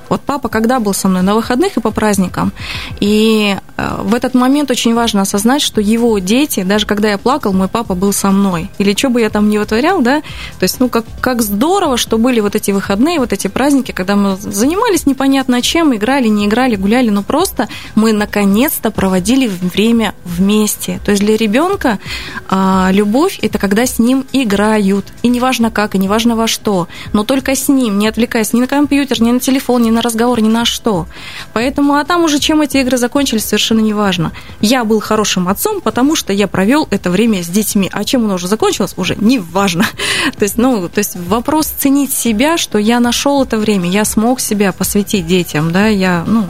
Вот 0.09 0.21
папа 0.23 0.49
когда 0.49 0.81
был 0.81 0.95
со 0.95 1.09
мной? 1.09 1.23
На 1.23 1.35
выходных 1.35 1.77
и 1.77 1.81
по 1.81 1.91
праздникам. 1.91 2.53
И 3.01 3.57
э, 3.77 3.97
в 4.03 4.15
этот 4.15 4.35
момент 4.35 4.71
очень 4.71 4.95
важно 4.95 5.23
осознать, 5.23 5.63
что 5.63 5.81
его 5.81 6.19
дети, 6.19 6.63
даже 6.63 6.87
когда 6.87 7.11
я 7.11 7.19
плакал, 7.19 7.53
мой 7.53 7.69
папа 7.69 7.95
был 7.95 8.13
со 8.13 8.31
мной. 8.31 8.71
Или 8.79 8.97
что 8.97 9.11
бы 9.11 9.21
я 9.21 9.31
там 9.31 9.49
не 9.49 9.59
вытворял, 9.59 10.01
да? 10.01 10.21
То 10.59 10.63
есть, 10.63 10.81
ну, 10.81 10.89
как, 10.89 11.05
как 11.21 11.43
здорово, 11.43 11.97
что 11.97 12.19
были 12.19 12.41
вот 12.41 12.55
эти 12.55 12.71
выходные, 12.71 13.19
вот 13.19 13.33
эти 13.33 13.49
праздники, 13.49 13.93
когда 13.93 14.17
мы 14.17 14.37
занимались 14.37 15.07
непонятно 15.07 15.63
чем, 15.63 15.95
играли, 15.95 16.29
не 16.29 16.47
играли, 16.47 16.77
гуляли, 16.77 17.11
но 17.11 17.23
просто 17.23 17.69
мы 17.95 18.13
наконец-то 18.13 18.91
проводили 18.91 19.47
время 19.47 20.15
вместе. 20.25 21.01
То 21.05 21.11
есть 21.11 21.23
для 21.23 21.37
ребенка 21.37 21.99
а, 22.49 22.91
любовь 22.93 23.39
это 23.43 23.59
когда 23.59 23.87
с 23.87 23.99
ним 23.99 24.25
играют. 24.33 25.07
И 25.23 25.29
неважно 25.29 25.71
как, 25.71 25.95
и 25.95 25.99
неважно 25.99 26.37
во 26.37 26.47
что, 26.47 26.89
но 27.13 27.25
только 27.25 27.55
с 27.55 27.69
ним, 27.69 27.99
не 27.99 28.09
отвлекаясь 28.09 28.53
ни 28.53 28.61
на 28.61 28.67
компьютер, 28.67 29.21
ни 29.21 29.31
на 29.31 29.41
телефон, 29.41 29.83
ни 29.83 29.91
на 29.91 29.98
на 29.99 30.03
разговор, 30.03 30.41
ни 30.41 30.49
на 30.49 30.65
что. 30.65 31.07
Поэтому, 31.53 31.95
а 31.95 32.05
там 32.05 32.23
уже 32.25 32.39
чем 32.39 32.63
эти 32.63 32.77
игры 32.79 32.97
закончились, 32.97 33.45
совершенно 33.45 33.81
не 33.81 33.93
важно. 33.93 34.33
Я 34.61 34.85
был 34.85 35.01
хорошим 35.01 35.49
отцом, 35.49 35.81
потому 35.81 36.15
что 36.15 36.33
я 36.33 36.47
провел 36.47 36.87
это 36.91 37.11
время 37.11 37.43
с 37.43 37.49
детьми. 37.49 37.91
А 37.93 38.05
чем 38.05 38.25
оно 38.25 38.35
уже 38.35 38.47
закончилось, 38.47 38.95
уже 38.97 39.17
не 39.17 39.41
важно. 39.41 39.85
То 40.39 40.45
есть, 40.45 40.57
ну, 40.57 40.89
то 40.89 40.99
есть 40.99 41.17
вопрос 41.17 41.67
ценить 41.67 42.13
себя, 42.13 42.59
что 42.59 42.79
я 42.79 43.01
нашел 43.01 43.43
это 43.43 43.57
время, 43.59 43.91
я 43.91 44.05
смог 44.05 44.41
себя 44.41 44.73
посвятить 44.73 45.27
детям, 45.27 45.73
да, 45.73 45.89
я, 45.89 46.25
ну, 46.27 46.47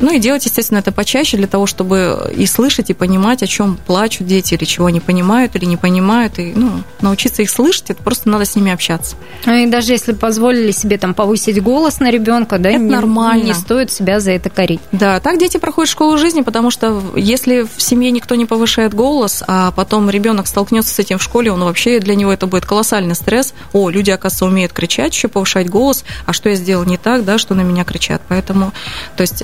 ну 0.00 0.14
и 0.14 0.18
делать, 0.18 0.44
естественно, 0.44 0.78
это 0.78 0.92
почаще 0.92 1.36
для 1.36 1.46
того, 1.46 1.66
чтобы 1.66 2.32
и 2.34 2.46
слышать, 2.46 2.90
и 2.90 2.94
понимать, 2.94 3.42
о 3.42 3.46
чем 3.46 3.76
плачут 3.86 4.26
дети, 4.26 4.54
или 4.54 4.64
чего 4.64 4.86
они 4.86 5.00
понимают, 5.00 5.56
или 5.56 5.64
не 5.64 5.76
понимают. 5.76 6.38
И 6.38 6.52
ну, 6.54 6.82
научиться 7.00 7.42
их 7.42 7.50
слышать, 7.50 7.90
это 7.90 8.02
просто 8.02 8.28
надо 8.28 8.44
с 8.44 8.56
ними 8.56 8.72
общаться. 8.72 9.16
Ну 9.46 9.54
и 9.54 9.66
даже 9.66 9.92
если 9.92 10.12
позволили 10.12 10.70
себе 10.70 10.98
там 10.98 11.14
повысить 11.14 11.62
голос 11.62 12.00
на 12.00 12.10
ребенка, 12.10 12.58
да, 12.58 12.70
это 12.70 12.78
не, 12.78 12.90
нормально. 12.90 13.44
Не 13.44 13.54
стоит 13.54 13.92
себя 13.92 14.20
за 14.20 14.32
это 14.32 14.50
корить. 14.50 14.80
Да, 14.92 15.20
так 15.20 15.38
дети 15.38 15.58
проходят 15.58 15.90
школу 15.90 16.18
жизни, 16.18 16.40
потому 16.42 16.70
что 16.70 17.02
если 17.14 17.62
в 17.62 17.82
семье 17.82 18.10
никто 18.10 18.34
не 18.34 18.46
повышает 18.46 18.94
голос, 18.94 19.42
а 19.46 19.70
потом 19.72 20.08
ребенок 20.10 20.46
столкнется 20.46 20.94
с 20.94 20.98
этим 20.98 21.18
в 21.18 21.22
школе, 21.22 21.52
он 21.52 21.62
вообще 21.62 22.00
для 22.00 22.14
него 22.14 22.32
это 22.32 22.46
будет 22.46 22.64
колоссальный 22.64 23.14
стресс. 23.14 23.54
О, 23.72 23.90
люди, 23.90 24.10
оказывается, 24.10 24.46
умеют 24.46 24.72
кричать, 24.72 25.14
еще 25.14 25.28
повышать 25.28 25.68
голос, 25.68 26.04
а 26.26 26.32
что 26.32 26.48
я 26.48 26.54
сделал 26.54 26.84
не 26.84 26.96
так, 26.96 27.24
да, 27.24 27.38
что 27.38 27.54
на 27.54 27.62
меня 27.62 27.84
кричат. 27.84 28.22
Поэтому, 28.28 28.72
то 29.16 29.22
есть 29.22 29.42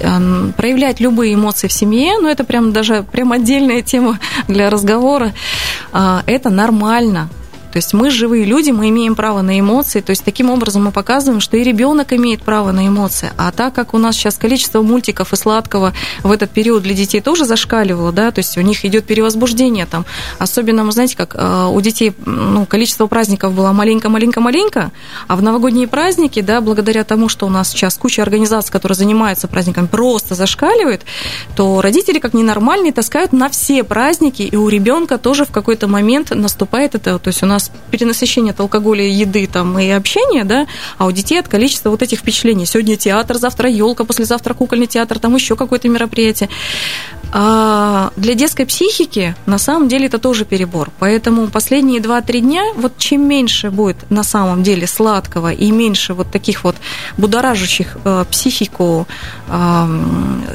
проявлять 0.52 1.00
любые 1.00 1.34
эмоции 1.34 1.68
в 1.68 1.72
семье, 1.72 2.18
ну 2.20 2.28
это 2.28 2.44
прям 2.44 2.72
даже 2.72 3.04
прям 3.10 3.32
отдельная 3.32 3.82
тема 3.82 4.18
для 4.48 4.70
разговора, 4.70 5.32
а, 5.92 6.22
это 6.26 6.50
нормально. 6.50 7.28
То 7.72 7.78
есть 7.78 7.92
мы 7.94 8.10
живые 8.10 8.44
люди, 8.44 8.70
мы 8.70 8.88
имеем 8.88 9.14
право 9.14 9.42
на 9.42 9.58
эмоции. 9.58 10.00
То 10.00 10.10
есть 10.10 10.24
таким 10.24 10.50
образом 10.50 10.84
мы 10.84 10.92
показываем, 10.92 11.40
что 11.40 11.56
и 11.56 11.62
ребенок 11.62 12.12
имеет 12.12 12.42
право 12.42 12.72
на 12.72 12.86
эмоции. 12.86 13.30
А 13.36 13.52
так 13.52 13.74
как 13.74 13.94
у 13.94 13.98
нас 13.98 14.16
сейчас 14.16 14.36
количество 14.36 14.82
мультиков 14.82 15.32
и 15.32 15.36
сладкого 15.36 15.92
в 16.22 16.30
этот 16.30 16.50
период 16.50 16.82
для 16.82 16.94
детей 16.94 17.20
тоже 17.20 17.44
зашкаливало, 17.44 18.12
да, 18.12 18.30
то 18.30 18.40
есть 18.40 18.56
у 18.56 18.60
них 18.60 18.84
идет 18.84 19.04
перевозбуждение 19.06 19.86
там. 19.86 20.04
Особенно, 20.38 20.84
вы 20.84 20.92
знаете, 20.92 21.16
как 21.16 21.34
э, 21.34 21.66
у 21.70 21.80
детей 21.80 22.14
ну, 22.24 22.66
количество 22.66 23.06
праздников 23.06 23.54
было 23.54 23.72
маленько-маленько-маленько, 23.72 24.92
а 25.28 25.36
в 25.36 25.42
новогодние 25.42 25.88
праздники, 25.88 26.40
да, 26.40 26.60
благодаря 26.60 27.04
тому, 27.04 27.28
что 27.28 27.46
у 27.46 27.50
нас 27.50 27.70
сейчас 27.70 27.96
куча 27.96 28.22
организаций, 28.22 28.72
которые 28.72 28.96
занимаются 28.96 29.48
праздниками, 29.48 29.86
просто 29.86 30.34
зашкаливает, 30.34 31.02
то 31.56 31.80
родители 31.80 32.18
как 32.18 32.34
ненормальные 32.34 32.92
таскают 32.92 33.32
на 33.32 33.48
все 33.48 33.84
праздники, 33.84 34.42
и 34.42 34.56
у 34.56 34.68
ребенка 34.68 35.18
тоже 35.18 35.44
в 35.44 35.50
какой-то 35.50 35.88
момент 35.88 36.30
наступает 36.30 36.94
это, 36.94 37.18
то 37.18 37.28
есть 37.28 37.42
у 37.42 37.46
нас 37.46 37.65
перенасыщение 37.90 38.52
от 38.52 38.60
алкоголя, 38.60 39.04
еды 39.04 39.46
там, 39.46 39.78
и 39.78 39.88
общения, 39.90 40.44
да, 40.44 40.66
а 40.98 41.06
у 41.06 41.12
детей 41.12 41.38
от 41.38 41.48
количества 41.48 41.90
вот 41.90 42.02
этих 42.02 42.20
впечатлений. 42.20 42.66
Сегодня 42.66 42.96
театр, 42.96 43.38
завтра 43.38 43.70
елка, 43.70 44.04
послезавтра 44.04 44.54
кукольный 44.54 44.86
театр, 44.86 45.18
там 45.18 45.34
еще 45.34 45.56
какое-то 45.56 45.88
мероприятие. 45.88 46.48
А 47.32 48.12
для 48.16 48.34
детской 48.34 48.66
психики 48.66 49.34
на 49.46 49.58
самом 49.58 49.88
деле 49.88 50.06
это 50.06 50.18
тоже 50.18 50.44
перебор. 50.44 50.90
Поэтому 50.98 51.48
последние 51.48 52.00
2-3 52.00 52.40
дня, 52.40 52.62
вот 52.76 52.96
чем 52.98 53.28
меньше 53.28 53.70
будет 53.70 54.08
на 54.10 54.22
самом 54.22 54.62
деле 54.62 54.86
сладкого 54.86 55.52
и 55.52 55.70
меньше 55.70 56.14
вот 56.14 56.30
таких 56.30 56.64
вот 56.64 56.76
будоражащих 57.16 57.98
э, 58.04 58.24
психику 58.30 59.06
э, 59.48 59.86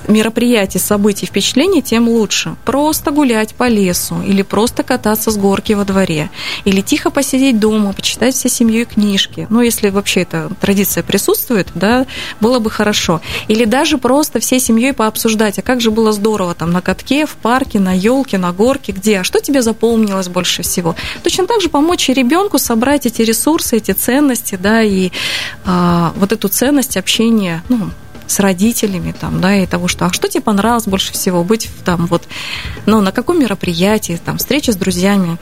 мероприятий, 0.08 0.80
событий, 0.80 1.26
впечатлений, 1.26 1.82
тем 1.82 2.08
лучше. 2.08 2.56
Просто 2.66 3.12
гулять 3.12 3.54
по 3.54 3.68
лесу 3.68 4.22
или 4.26 4.42
просто 4.42 4.84
кататься 4.84 5.30
с 5.30 5.38
горки 5.38 5.74
во 5.74 5.86
дворе 5.86 6.30
или 6.66 6.82
тихо 6.92 7.10
посидеть 7.10 7.58
дома, 7.58 7.94
почитать 7.94 8.36
всей 8.36 8.50
семьей 8.50 8.84
книжки. 8.84 9.48
Ну, 9.50 9.62
если 9.62 9.90
вообще 9.90 10.24
эта 10.24 10.52
традиция 10.60 11.04
присутствует, 11.04 11.70
да, 11.74 12.06
было 12.42 12.60
бы 12.60 12.70
хорошо. 12.70 13.22
Или 13.48 13.64
даже 13.64 13.98
просто 13.98 14.42
всей 14.42 14.60
семьей 14.60 14.92
пообсуждать, 14.92 15.58
а 15.58 15.62
как 15.62 15.80
же 15.80 15.90
было 15.90 16.12
здорово 16.12 16.54
там 16.54 16.74
на 16.74 16.82
катке, 16.82 17.26
в 17.26 17.38
парке, 17.38 17.80
на 17.80 17.98
елке, 17.98 18.38
на 18.38 18.52
горке, 18.52 18.92
где, 18.92 19.22
а 19.22 19.24
что 19.24 19.40
тебе 19.40 19.62
запомнилось 19.62 20.28
больше 20.28 20.64
всего. 20.64 20.98
Точно 21.24 21.48
так 21.48 21.62
же 21.62 21.70
помочь 21.70 22.10
и 22.10 22.14
ребенку 22.14 22.58
собрать 22.58 23.06
эти 23.06 23.22
ресурсы, 23.22 23.78
эти 23.78 23.92
ценности, 23.92 24.60
да, 24.62 24.84
и 24.84 25.12
а, 25.64 26.12
вот 26.18 26.34
эту 26.34 26.50
ценность 26.50 26.98
общения, 26.98 27.64
ну, 27.70 27.92
с 28.32 28.40
родителями, 28.40 29.14
там, 29.20 29.42
да, 29.42 29.56
и 29.56 29.66
того, 29.66 29.88
что, 29.88 30.06
а 30.06 30.14
что 30.14 30.28
тебе 30.28 30.42
понравилось 30.42 30.86
больше 30.86 31.12
всего, 31.12 31.44
быть 31.44 31.70
там 31.84 32.06
вот, 32.08 32.24
ну, 32.86 33.02
на 33.02 33.12
каком 33.12 33.40
мероприятии, 33.40 34.20
там, 34.24 34.38
встреча 34.38 34.72
с 34.72 34.76
друзьями. 34.76 35.38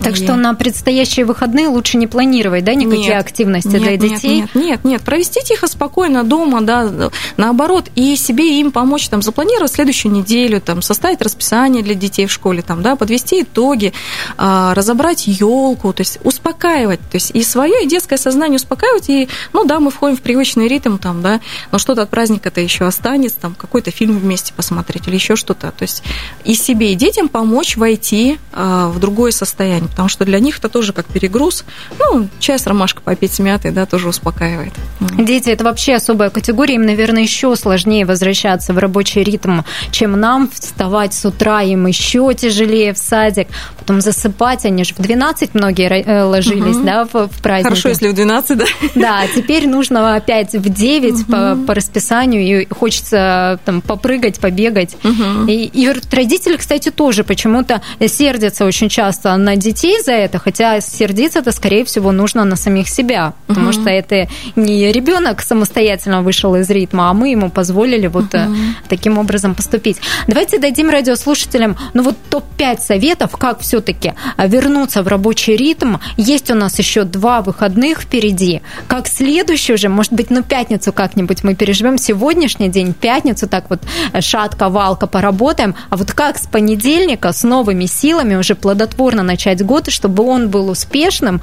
Так 0.00 0.12
и... 0.12 0.16
что 0.16 0.34
на 0.34 0.54
предстоящие 0.54 1.24
выходные 1.24 1.68
лучше 1.68 1.96
не 1.96 2.06
планировать, 2.06 2.64
да, 2.64 2.74
никакие 2.74 3.08
нет, 3.08 3.20
активности 3.20 3.68
нет, 3.68 3.82
для 3.82 3.96
детей? 3.96 4.40
Нет, 4.40 4.54
нет, 4.54 4.64
нет, 4.64 4.84
нет, 4.84 5.02
провести 5.02 5.40
тихо, 5.42 5.68
спокойно 5.68 6.24
дома, 6.24 6.60
да, 6.62 7.10
наоборот, 7.36 7.88
и 7.94 8.16
себе 8.16 8.56
и 8.56 8.60
им 8.60 8.72
помочь, 8.72 9.08
там, 9.08 9.22
запланировать 9.22 9.72
следующую 9.72 10.12
неделю, 10.12 10.60
там, 10.60 10.82
составить 10.82 11.22
расписание 11.22 11.82
для 11.82 11.94
детей 11.94 12.26
в 12.26 12.32
школе, 12.32 12.62
там, 12.62 12.82
да, 12.82 12.96
подвести 12.96 13.42
итоги, 13.42 13.92
а, 14.36 14.74
разобрать 14.74 15.26
елку, 15.26 15.92
то 15.92 16.00
есть 16.00 16.18
успокаивать, 16.24 17.00
то 17.00 17.14
есть 17.16 17.30
и 17.32 17.42
свое, 17.42 17.84
и 17.84 17.86
детское 17.86 18.16
сознание 18.16 18.56
успокаивать, 18.56 19.08
и, 19.08 19.28
ну, 19.52 19.64
да, 19.64 19.78
мы 19.78 19.90
входим 19.90 20.16
в 20.16 20.22
привычный 20.22 20.66
ритм, 20.66 20.96
там, 20.96 21.22
да, 21.22 21.40
но 21.70 21.78
что-то 21.78 22.02
от 22.02 22.10
праздника 22.10 22.31
праздник 22.32 22.46
это 22.46 22.60
еще 22.60 22.86
останется, 22.86 23.38
там 23.40 23.54
какой-то 23.54 23.90
фильм 23.90 24.18
вместе 24.18 24.52
посмотреть 24.54 25.08
или 25.08 25.14
еще 25.14 25.36
что-то. 25.36 25.70
То 25.70 25.82
есть 25.82 26.02
и 26.44 26.54
себе, 26.54 26.92
и 26.92 26.94
детям 26.94 27.28
помочь 27.28 27.76
войти 27.76 28.38
а, 28.52 28.88
в 28.88 28.98
другое 28.98 29.32
состояние, 29.32 29.88
потому 29.88 30.08
что 30.08 30.24
для 30.24 30.40
них 30.40 30.58
это 30.58 30.68
тоже 30.68 30.92
как 30.92 31.06
перегруз. 31.06 31.64
Ну, 31.98 32.28
чай 32.38 32.58
с 32.58 32.66
ромашкой 32.66 33.02
попить 33.02 33.32
с 33.32 33.38
мятой, 33.38 33.70
да, 33.70 33.86
тоже 33.86 34.08
успокаивает. 34.08 34.72
Дети– 35.18 35.50
это 35.50 35.64
вообще 35.64 35.94
особая 35.94 36.30
категория, 36.30 36.76
им, 36.76 36.86
наверное, 36.86 37.22
еще 37.22 37.54
сложнее 37.56 38.06
возвращаться 38.06 38.72
в 38.72 38.78
рабочий 38.78 39.22
ритм, 39.22 39.60
чем 39.90 40.18
нам 40.18 40.48
вставать 40.50 41.14
с 41.14 41.24
утра, 41.24 41.62
им 41.62 41.86
еще 41.86 42.32
тяжелее 42.34 42.92
в 42.92 42.98
садик, 42.98 43.48
потом 43.78 44.00
засыпать, 44.00 44.64
они 44.64 44.84
же 44.84 44.94
в 44.94 45.02
12 45.02 45.54
многие 45.54 46.02
э, 46.02 46.22
ложились, 46.22 46.76
угу. 46.76 46.84
да, 46.84 47.04
в, 47.04 47.28
в 47.28 47.42
праздник. 47.42 47.68
Хорошо, 47.68 47.88
если 47.90 48.08
в 48.08 48.14
12, 48.14 48.58
да. 48.58 48.64
Да, 48.94 49.20
теперь 49.34 49.68
нужно 49.68 50.14
опять 50.14 50.52
в 50.52 50.68
9 50.68 51.12
угу. 51.12 51.24
по, 51.24 51.56
по 51.66 51.74
расписанию 51.74 52.21
расписанию, 52.22 52.62
и 52.62 52.66
хочется 52.72 53.58
там 53.64 53.80
попрыгать, 53.80 54.40
побегать. 54.40 54.96
Угу. 55.04 55.48
И, 55.48 55.70
и 55.72 55.90
родители, 56.10 56.56
кстати, 56.56 56.90
тоже 56.90 57.24
почему-то 57.24 57.80
сердятся 58.06 58.64
очень 58.64 58.88
часто 58.88 59.36
на 59.36 59.56
детей 59.56 60.02
за 60.02 60.12
это, 60.12 60.38
хотя 60.38 60.80
сердиться-то, 60.80 61.52
скорее 61.52 61.84
всего, 61.84 62.12
нужно 62.12 62.44
на 62.44 62.56
самих 62.56 62.88
себя, 62.88 63.32
потому 63.46 63.70
угу. 63.70 63.80
что 63.80 63.90
это 63.90 64.28
не 64.56 64.92
ребенок 64.92 65.42
самостоятельно 65.42 66.22
вышел 66.22 66.54
из 66.56 66.70
ритма, 66.70 67.10
а 67.10 67.12
мы 67.12 67.30
ему 67.30 67.50
позволили 67.50 68.06
вот 68.06 68.34
угу. 68.34 68.54
таким 68.88 69.18
образом 69.18 69.54
поступить. 69.54 69.98
Давайте 70.28 70.58
дадим 70.58 70.90
радиослушателям, 70.90 71.76
ну 71.94 72.02
вот 72.02 72.16
топ-5 72.30 72.80
советов, 72.80 73.32
как 73.38 73.60
все-таки 73.60 74.14
вернуться 74.38 75.02
в 75.02 75.08
рабочий 75.08 75.56
ритм. 75.56 75.96
Есть 76.16 76.50
у 76.50 76.54
нас 76.54 76.78
еще 76.78 77.04
два 77.04 77.40
выходных 77.40 78.02
впереди. 78.02 78.60
Как 78.86 79.08
следующий 79.08 79.74
уже, 79.74 79.88
может 79.88 80.12
быть, 80.12 80.30
на 80.30 80.42
пятницу 80.42 80.92
как-нибудь 80.92 81.44
мы 81.44 81.54
переживем 81.54 81.98
сегодняшний 82.02 82.68
день, 82.68 82.92
пятницу, 82.92 83.48
так 83.48 83.70
вот 83.70 83.80
шатка-валка 84.20 85.06
поработаем, 85.06 85.74
а 85.90 85.96
вот 85.96 86.12
как 86.12 86.38
с 86.38 86.46
понедельника 86.46 87.32
с 87.32 87.44
новыми 87.44 87.86
силами 87.86 88.34
уже 88.34 88.54
плодотворно 88.54 89.22
начать 89.22 89.64
год, 89.64 89.90
чтобы 89.90 90.24
он 90.24 90.48
был 90.48 90.68
успешным 90.68 91.40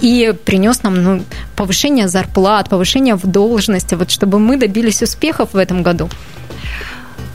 и 0.00 0.34
принес 0.44 0.82
нам 0.82 1.02
ну, 1.02 1.22
повышение 1.56 2.08
зарплат, 2.08 2.68
повышение 2.68 3.14
в 3.14 3.26
должности, 3.26 3.94
вот 3.94 4.10
чтобы 4.10 4.38
мы 4.38 4.56
добились 4.56 5.02
успехов 5.02 5.50
в 5.52 5.56
этом 5.56 5.82
году? 5.82 6.08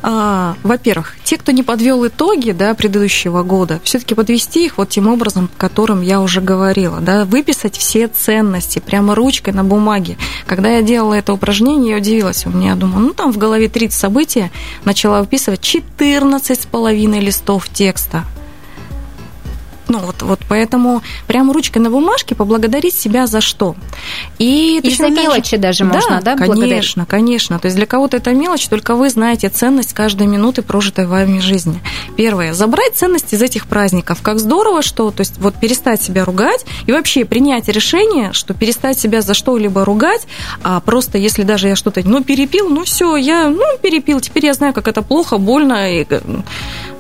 А, 0.04 0.56
во-первых, 0.64 1.16
те, 1.24 1.38
кто 1.38 1.52
не 1.52 1.64
подвел 1.64 2.06
итоги 2.08 2.52
да, 2.52 2.74
предыдущего 2.74 3.44
года, 3.44 3.80
все-таки 3.84 4.16
подвести 4.16 4.66
их 4.66 4.78
вот 4.78 4.90
тем 4.90 5.08
образом, 5.08 5.50
о 5.56 5.60
котором 5.60 6.02
я 6.02 6.22
уже 6.22 6.42
говорила, 6.42 7.00
да, 7.00 7.26
выписать 7.26 7.78
все 7.78 8.08
ценности 8.08 8.80
прямо 8.80 9.16
ручкой 9.16 9.54
на 9.54 9.64
бумаге. 9.64 10.18
Когда 10.46 10.70
я 10.70 10.82
делала 10.82 11.16
это 11.16 11.34
упражнение, 11.34 11.92
я 11.92 11.98
удивилась. 11.98 12.46
У 12.46 12.50
меня, 12.50 12.76
думаю, 12.76 13.08
ну 13.08 13.14
там 13.14 13.32
в 13.32 13.38
голове 13.38 13.70
30 13.70 13.98
события, 13.98 14.52
начала 14.86 15.22
выписывать 15.22 15.62
14 15.62 16.62
с 16.62 16.66
половиной 16.66 17.20
листов 17.20 17.70
текста. 17.70 18.24
Ну, 19.90 20.00
вот, 20.00 20.22
вот 20.22 20.40
поэтому 20.50 21.02
прямо 21.28 21.54
ручкой 21.54 21.80
на 21.80 21.90
бумажке 21.90 22.36
поблагодарить 22.36 22.94
себя 22.94 23.28
за 23.28 23.42
что. 23.42 23.76
И, 24.40 24.80
и 24.80 24.96
за 24.96 25.10
мелочи 25.10 25.56
же... 25.56 25.62
даже 25.62 25.86
можно, 25.86 26.22
да, 26.22 26.36
да 26.36 26.46
конечно, 26.46 27.06
конечно. 27.06 27.60
То 27.60 27.68
есть 27.68 27.78
для 27.78 27.86
кого-то 27.86 28.18
это 28.18 28.34
мелочь, 28.34 28.68
только 28.68 28.96
вы 28.96 29.10
знаете 29.10 29.50
ценность 29.50 29.94
каждой 29.94 30.28
минуты 30.28 30.62
прожитой 30.62 31.06
вами 31.06 31.40
жизни. 31.40 31.82
Первое, 32.16 32.54
забрать 32.54 32.96
ценность 32.96 33.34
из 33.34 33.42
этих 33.42 33.68
праздников. 33.68 34.22
Как 34.22 34.40
здорово, 34.40 34.82
что, 34.82 35.12
то 35.12 35.22
есть 35.22 35.38
вот 35.38 35.56
перестать 35.56 36.02
себя 36.02 36.26
ругать 36.26 36.66
и 36.86 36.92
вообще 36.92 37.26
принять 37.26 37.68
решение, 37.68 38.34
что 38.34 38.54
перестать 38.54 39.00
себя 39.00 39.22
за 39.22 39.34
что-либо 39.34 39.86
ругать, 39.86 40.28
а 40.64 40.80
просто 40.80 41.18
если 41.18 41.44
даже 41.44 41.70
я 41.70 41.76
что-то, 41.76 42.02
ну, 42.04 42.24
перепил, 42.24 42.70
ну, 42.70 42.84
все, 42.84 43.16
я, 43.16 43.50
ну, 43.50 43.64
перепил, 43.82 44.20
теперь 44.20 44.46
я 44.46 44.54
знаю, 44.54 44.74
как 44.74 44.88
это 44.88 45.02
плохо, 45.02 45.38
больно, 45.38 45.92
и 45.94 46.06
а 46.10 46.22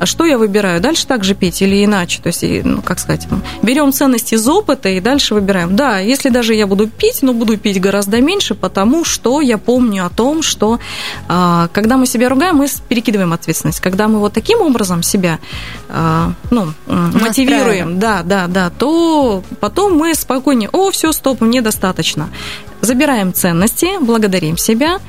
что 0.05 0.25
я 0.25 0.37
выбираю? 0.37 0.79
Дальше 0.79 1.07
так 1.07 1.23
же 1.23 1.35
пить 1.35 1.61
или 1.61 1.83
иначе? 1.83 2.21
То 2.21 2.27
есть, 2.27 2.43
ну, 2.63 2.81
как 2.81 2.99
сказать, 2.99 3.27
берем 3.61 3.91
ценности 3.91 4.35
из 4.35 4.47
опыта 4.47 4.89
и 4.89 4.99
дальше 4.99 5.33
выбираем. 5.33 5.75
Да, 5.75 5.99
если 5.99 6.29
даже 6.29 6.53
я 6.53 6.67
буду 6.67 6.87
пить, 6.87 7.19
но 7.21 7.33
буду 7.33 7.57
пить 7.57 7.81
гораздо 7.81 8.21
меньше, 8.21 8.55
потому 8.55 9.05
что 9.05 9.41
я 9.41 9.57
помню 9.57 10.05
о 10.05 10.09
том, 10.09 10.41
что 10.41 10.79
а, 11.27 11.69
когда 11.73 11.97
мы 11.97 12.05
себя 12.05 12.29
ругаем, 12.29 12.57
мы 12.57 12.67
перекидываем 12.87 13.33
ответственность. 13.33 13.79
Когда 13.79 14.07
мы 14.07 14.19
вот 14.19 14.33
таким 14.33 14.61
образом 14.61 15.03
себя 15.03 15.39
а, 15.89 16.33
ну, 16.51 16.67
мотивируем, 16.85 17.99
да, 17.99 18.21
да, 18.23 18.47
да, 18.47 18.69
то 18.69 19.43
потом 19.59 19.97
мы 19.97 20.13
спокойнее, 20.15 20.69
о, 20.71 20.91
все, 20.91 21.11
стоп, 21.11 21.41
мне 21.41 21.61
достаточно 21.61 22.29
забираем 22.81 23.33
ценности, 23.33 23.99
благодарим 24.01 24.57
себя, 24.57 24.99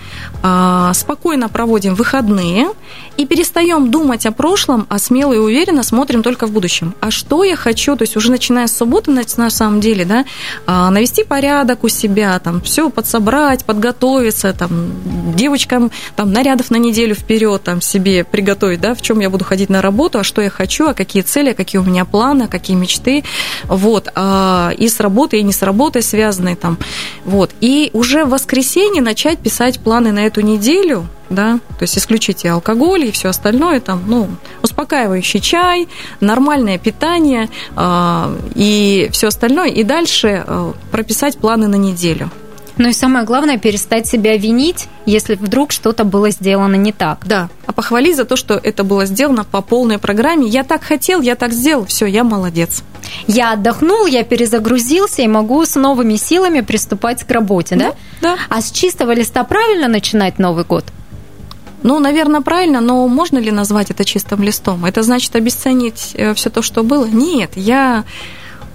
а, 0.42 0.92
спокойно 0.94 1.48
проводим 1.48 1.94
выходные 1.94 2.68
и 3.16 3.26
перестаем 3.26 3.90
думать 3.90 4.26
о 4.26 4.32
прошлом, 4.32 4.86
а 4.88 4.98
смело 4.98 5.32
и 5.32 5.38
уверенно 5.38 5.82
смотрим 5.82 6.22
только 6.22 6.46
в 6.46 6.52
будущем. 6.52 6.94
А 7.00 7.10
что 7.10 7.44
я 7.44 7.56
хочу, 7.56 7.96
то 7.96 8.02
есть 8.02 8.16
уже 8.16 8.30
начиная 8.30 8.66
с 8.66 8.76
субботы, 8.76 9.10
на 9.10 9.50
самом 9.50 9.80
деле, 9.80 10.04
да, 10.04 10.24
а, 10.66 10.90
навести 10.90 11.24
порядок 11.24 11.84
у 11.84 11.88
себя, 11.88 12.38
там, 12.38 12.60
все 12.60 12.90
подсобрать, 12.90 13.64
подготовиться, 13.64 14.52
там, 14.52 14.90
девочкам 15.34 15.90
там, 16.16 16.32
нарядов 16.32 16.70
на 16.70 16.76
неделю 16.76 17.14
вперед 17.14 17.62
там, 17.62 17.80
себе 17.80 18.24
приготовить, 18.24 18.80
да, 18.80 18.94
в 18.94 19.02
чем 19.02 19.20
я 19.20 19.30
буду 19.30 19.44
ходить 19.44 19.70
на 19.70 19.82
работу, 19.82 20.18
а 20.18 20.24
что 20.24 20.40
я 20.42 20.50
хочу, 20.50 20.88
а 20.88 20.94
какие 20.94 21.22
цели, 21.22 21.52
какие 21.52 21.80
у 21.80 21.84
меня 21.84 22.04
планы, 22.04 22.44
а 22.44 22.48
какие 22.48 22.76
мечты, 22.76 23.24
вот, 23.64 24.08
а, 24.14 24.70
и 24.76 24.88
с 24.88 25.00
работой, 25.00 25.40
и 25.40 25.42
не 25.42 25.52
с 25.52 25.62
работой 25.62 26.02
связанные 26.02 26.56
там, 26.56 26.78
вот, 27.24 27.50
и 27.60 27.90
уже 27.92 28.24
в 28.24 28.30
воскресенье 28.30 29.02
начать 29.02 29.38
писать 29.38 29.80
планы 29.80 30.12
на 30.12 30.26
эту 30.26 30.40
неделю, 30.40 31.06
да, 31.30 31.60
то 31.78 31.82
есть 31.82 31.98
исключить 31.98 32.44
и 32.44 32.48
алкоголь, 32.48 33.06
и 33.06 33.10
все 33.10 33.28
остальное, 33.28 33.80
там, 33.80 34.02
ну, 34.06 34.28
успокаивающий 34.62 35.40
чай, 35.40 35.88
нормальное 36.20 36.78
питание 36.78 37.48
э, 37.76 38.38
и 38.54 39.08
все 39.12 39.28
остальное, 39.28 39.68
и 39.68 39.82
дальше 39.82 40.44
э, 40.46 40.72
прописать 40.90 41.38
планы 41.38 41.66
на 41.66 41.76
неделю. 41.76 42.30
Ну 42.78 42.88
и 42.88 42.92
самое 42.92 43.24
главное, 43.24 43.58
перестать 43.58 44.06
себя 44.06 44.36
винить, 44.36 44.88
если 45.04 45.34
вдруг 45.34 45.72
что-то 45.72 46.04
было 46.04 46.30
сделано 46.30 46.76
не 46.76 46.92
так. 46.92 47.26
Да, 47.26 47.48
а 47.66 47.72
похвалить 47.72 48.16
за 48.16 48.24
то, 48.24 48.36
что 48.36 48.54
это 48.54 48.84
было 48.84 49.04
сделано 49.04 49.44
по 49.44 49.60
полной 49.62 49.98
программе. 49.98 50.46
Я 50.46 50.62
так 50.62 50.84
хотел, 50.84 51.20
я 51.20 51.34
так 51.34 51.52
сделал, 51.52 51.84
все, 51.86 52.06
я 52.06 52.22
молодец. 52.22 52.84
Я 53.26 53.52
отдохнул, 53.52 54.06
я 54.06 54.22
перезагрузился 54.22 55.22
и 55.22 55.28
могу 55.28 55.64
с 55.64 55.74
новыми 55.74 56.14
силами 56.16 56.60
приступать 56.60 57.24
к 57.24 57.30
работе, 57.30 57.74
да? 57.74 57.94
Да. 58.20 58.36
да. 58.36 58.38
А 58.48 58.60
с 58.60 58.70
чистого 58.70 59.12
листа 59.12 59.42
правильно 59.42 59.88
начинать 59.88 60.38
Новый 60.38 60.64
год? 60.64 60.84
Ну, 61.82 61.98
наверное, 62.00 62.40
правильно, 62.40 62.80
но 62.80 63.06
можно 63.08 63.38
ли 63.38 63.50
назвать 63.50 63.90
это 63.90 64.04
чистым 64.04 64.42
листом? 64.42 64.84
Это 64.84 65.02
значит 65.02 65.34
обесценить 65.36 66.10
э, 66.14 66.34
все 66.34 66.50
то, 66.50 66.60
что 66.60 66.82
было? 66.82 67.06
Нет, 67.06 67.52
я 67.54 68.04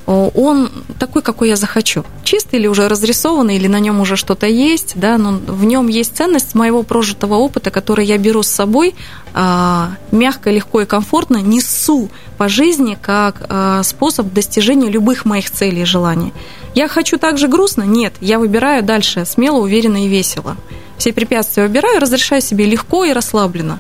он 0.06 0.70
такой, 1.00 1.22
какой 1.22 1.50
я 1.50 1.56
захочу. 1.56 2.04
Чистый 2.24 2.60
или 2.60 2.68
уже 2.68 2.88
разрисованный, 2.90 3.56
или 3.56 3.68
на 3.68 3.80
нем 3.80 4.02
уже 4.02 4.18
что-то 4.18 4.48
есть, 4.48 4.94
да, 4.96 5.18
но 5.18 5.32
в 5.32 5.64
нем 5.64 5.88
есть 5.88 6.18
ценность 6.18 6.56
моего 6.56 6.84
прожитого 6.84 7.36
опыта, 7.36 7.72
который 7.72 8.06
я 8.06 8.18
беру 8.18 8.44
с 8.44 8.48
собой, 8.48 8.96
а, 9.34 9.92
мягко, 10.12 10.52
легко 10.52 10.82
и 10.82 10.86
комфортно 10.86 11.38
несу 11.38 12.10
по 12.38 12.50
жизни 12.50 12.98
как 13.02 13.46
а, 13.48 13.82
способ 13.84 14.34
достижения 14.34 14.90
любых 14.90 15.24
моих 15.26 15.50
целей 15.50 15.84
и 15.84 15.86
желаний. 15.86 16.34
Я 16.76 16.88
хочу 16.88 17.18
также 17.18 17.48
грустно? 17.48 17.84
Нет, 17.84 18.14
я 18.20 18.40
выбираю 18.40 18.84
дальше 18.84 19.26
смело, 19.26 19.60
уверенно 19.60 20.06
и 20.06 20.10
весело. 20.10 20.58
Все 20.98 21.14
препятствия 21.14 21.64
выбираю, 21.64 22.00
разрешаю 22.00 22.42
себе 22.42 22.66
легко 22.66 23.06
и 23.06 23.14
расслабленно. 23.14 23.80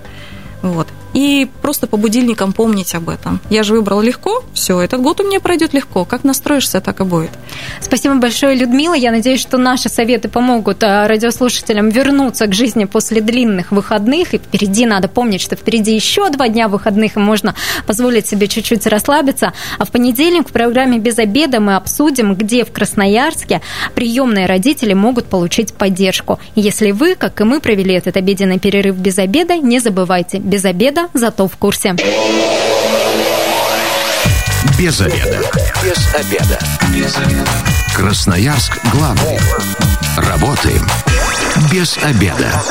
Вот. 0.61 0.87
И 1.13 1.47
просто 1.61 1.87
по 1.87 1.97
будильникам 1.97 2.53
помнить 2.53 2.95
об 2.95 3.09
этом. 3.09 3.39
Я 3.49 3.63
же 3.63 3.73
выбрала 3.73 4.01
легко, 4.01 4.43
все, 4.53 4.79
этот 4.81 5.01
год 5.01 5.19
у 5.21 5.23
меня 5.27 5.39
пройдет 5.39 5.73
легко. 5.73 6.05
Как 6.05 6.23
настроишься, 6.23 6.81
так 6.81 6.99
и 7.01 7.03
будет. 7.03 7.31
Спасибо 7.81 8.15
большое, 8.15 8.55
Людмила. 8.55 8.93
Я 8.93 9.11
надеюсь, 9.11 9.41
что 9.41 9.57
наши 9.57 9.89
советы 9.89 10.27
помогут 10.27 10.83
а, 10.83 11.07
радиослушателям 11.07 11.89
вернуться 11.89 12.47
к 12.47 12.53
жизни 12.53 12.85
после 12.85 13.21
длинных 13.21 13.71
выходных. 13.71 14.33
И 14.33 14.37
впереди 14.37 14.85
надо 14.85 15.07
помнить, 15.07 15.41
что 15.41 15.55
впереди 15.55 15.93
еще 15.93 16.29
два 16.29 16.47
дня 16.47 16.67
выходных, 16.67 17.17
и 17.17 17.19
можно 17.19 17.55
позволить 17.85 18.27
себе 18.27 18.47
чуть-чуть 18.47 18.87
расслабиться. 18.87 19.53
А 19.77 19.85
в 19.85 19.91
понедельник 19.91 20.49
в 20.49 20.51
программе 20.51 20.97
«Без 20.97 21.19
обеда» 21.19 21.59
мы 21.59 21.75
обсудим, 21.75 22.35
где 22.35 22.65
в 22.65 22.71
Красноярске 22.71 23.61
приемные 23.95 24.45
родители 24.45 24.93
могут 24.93 25.25
получить 25.25 25.73
поддержку. 25.73 26.39
Если 26.55 26.91
вы, 26.91 27.15
как 27.15 27.41
и 27.41 27.43
мы, 27.43 27.59
провели 27.59 27.93
этот 27.93 28.17
обеденный 28.17 28.59
перерыв 28.59 28.95
без 28.95 29.19
обеда, 29.19 29.57
не 29.57 29.79
забывайте, 29.79 30.39
без 30.39 30.65
обеда, 31.03 31.19
зато 31.19 31.47
в 31.47 31.55
курсе. 31.55 31.95
Без 34.77 35.01
обеда. 35.01 35.41
Без 35.83 36.15
обеда. 36.15 36.59
Без 36.93 37.17
обеда. 37.17 37.51
Красноярск 37.95 38.77
главный. 38.91 39.39
Работаем 40.17 40.87
без 41.71 41.97
обеда. 41.97 42.61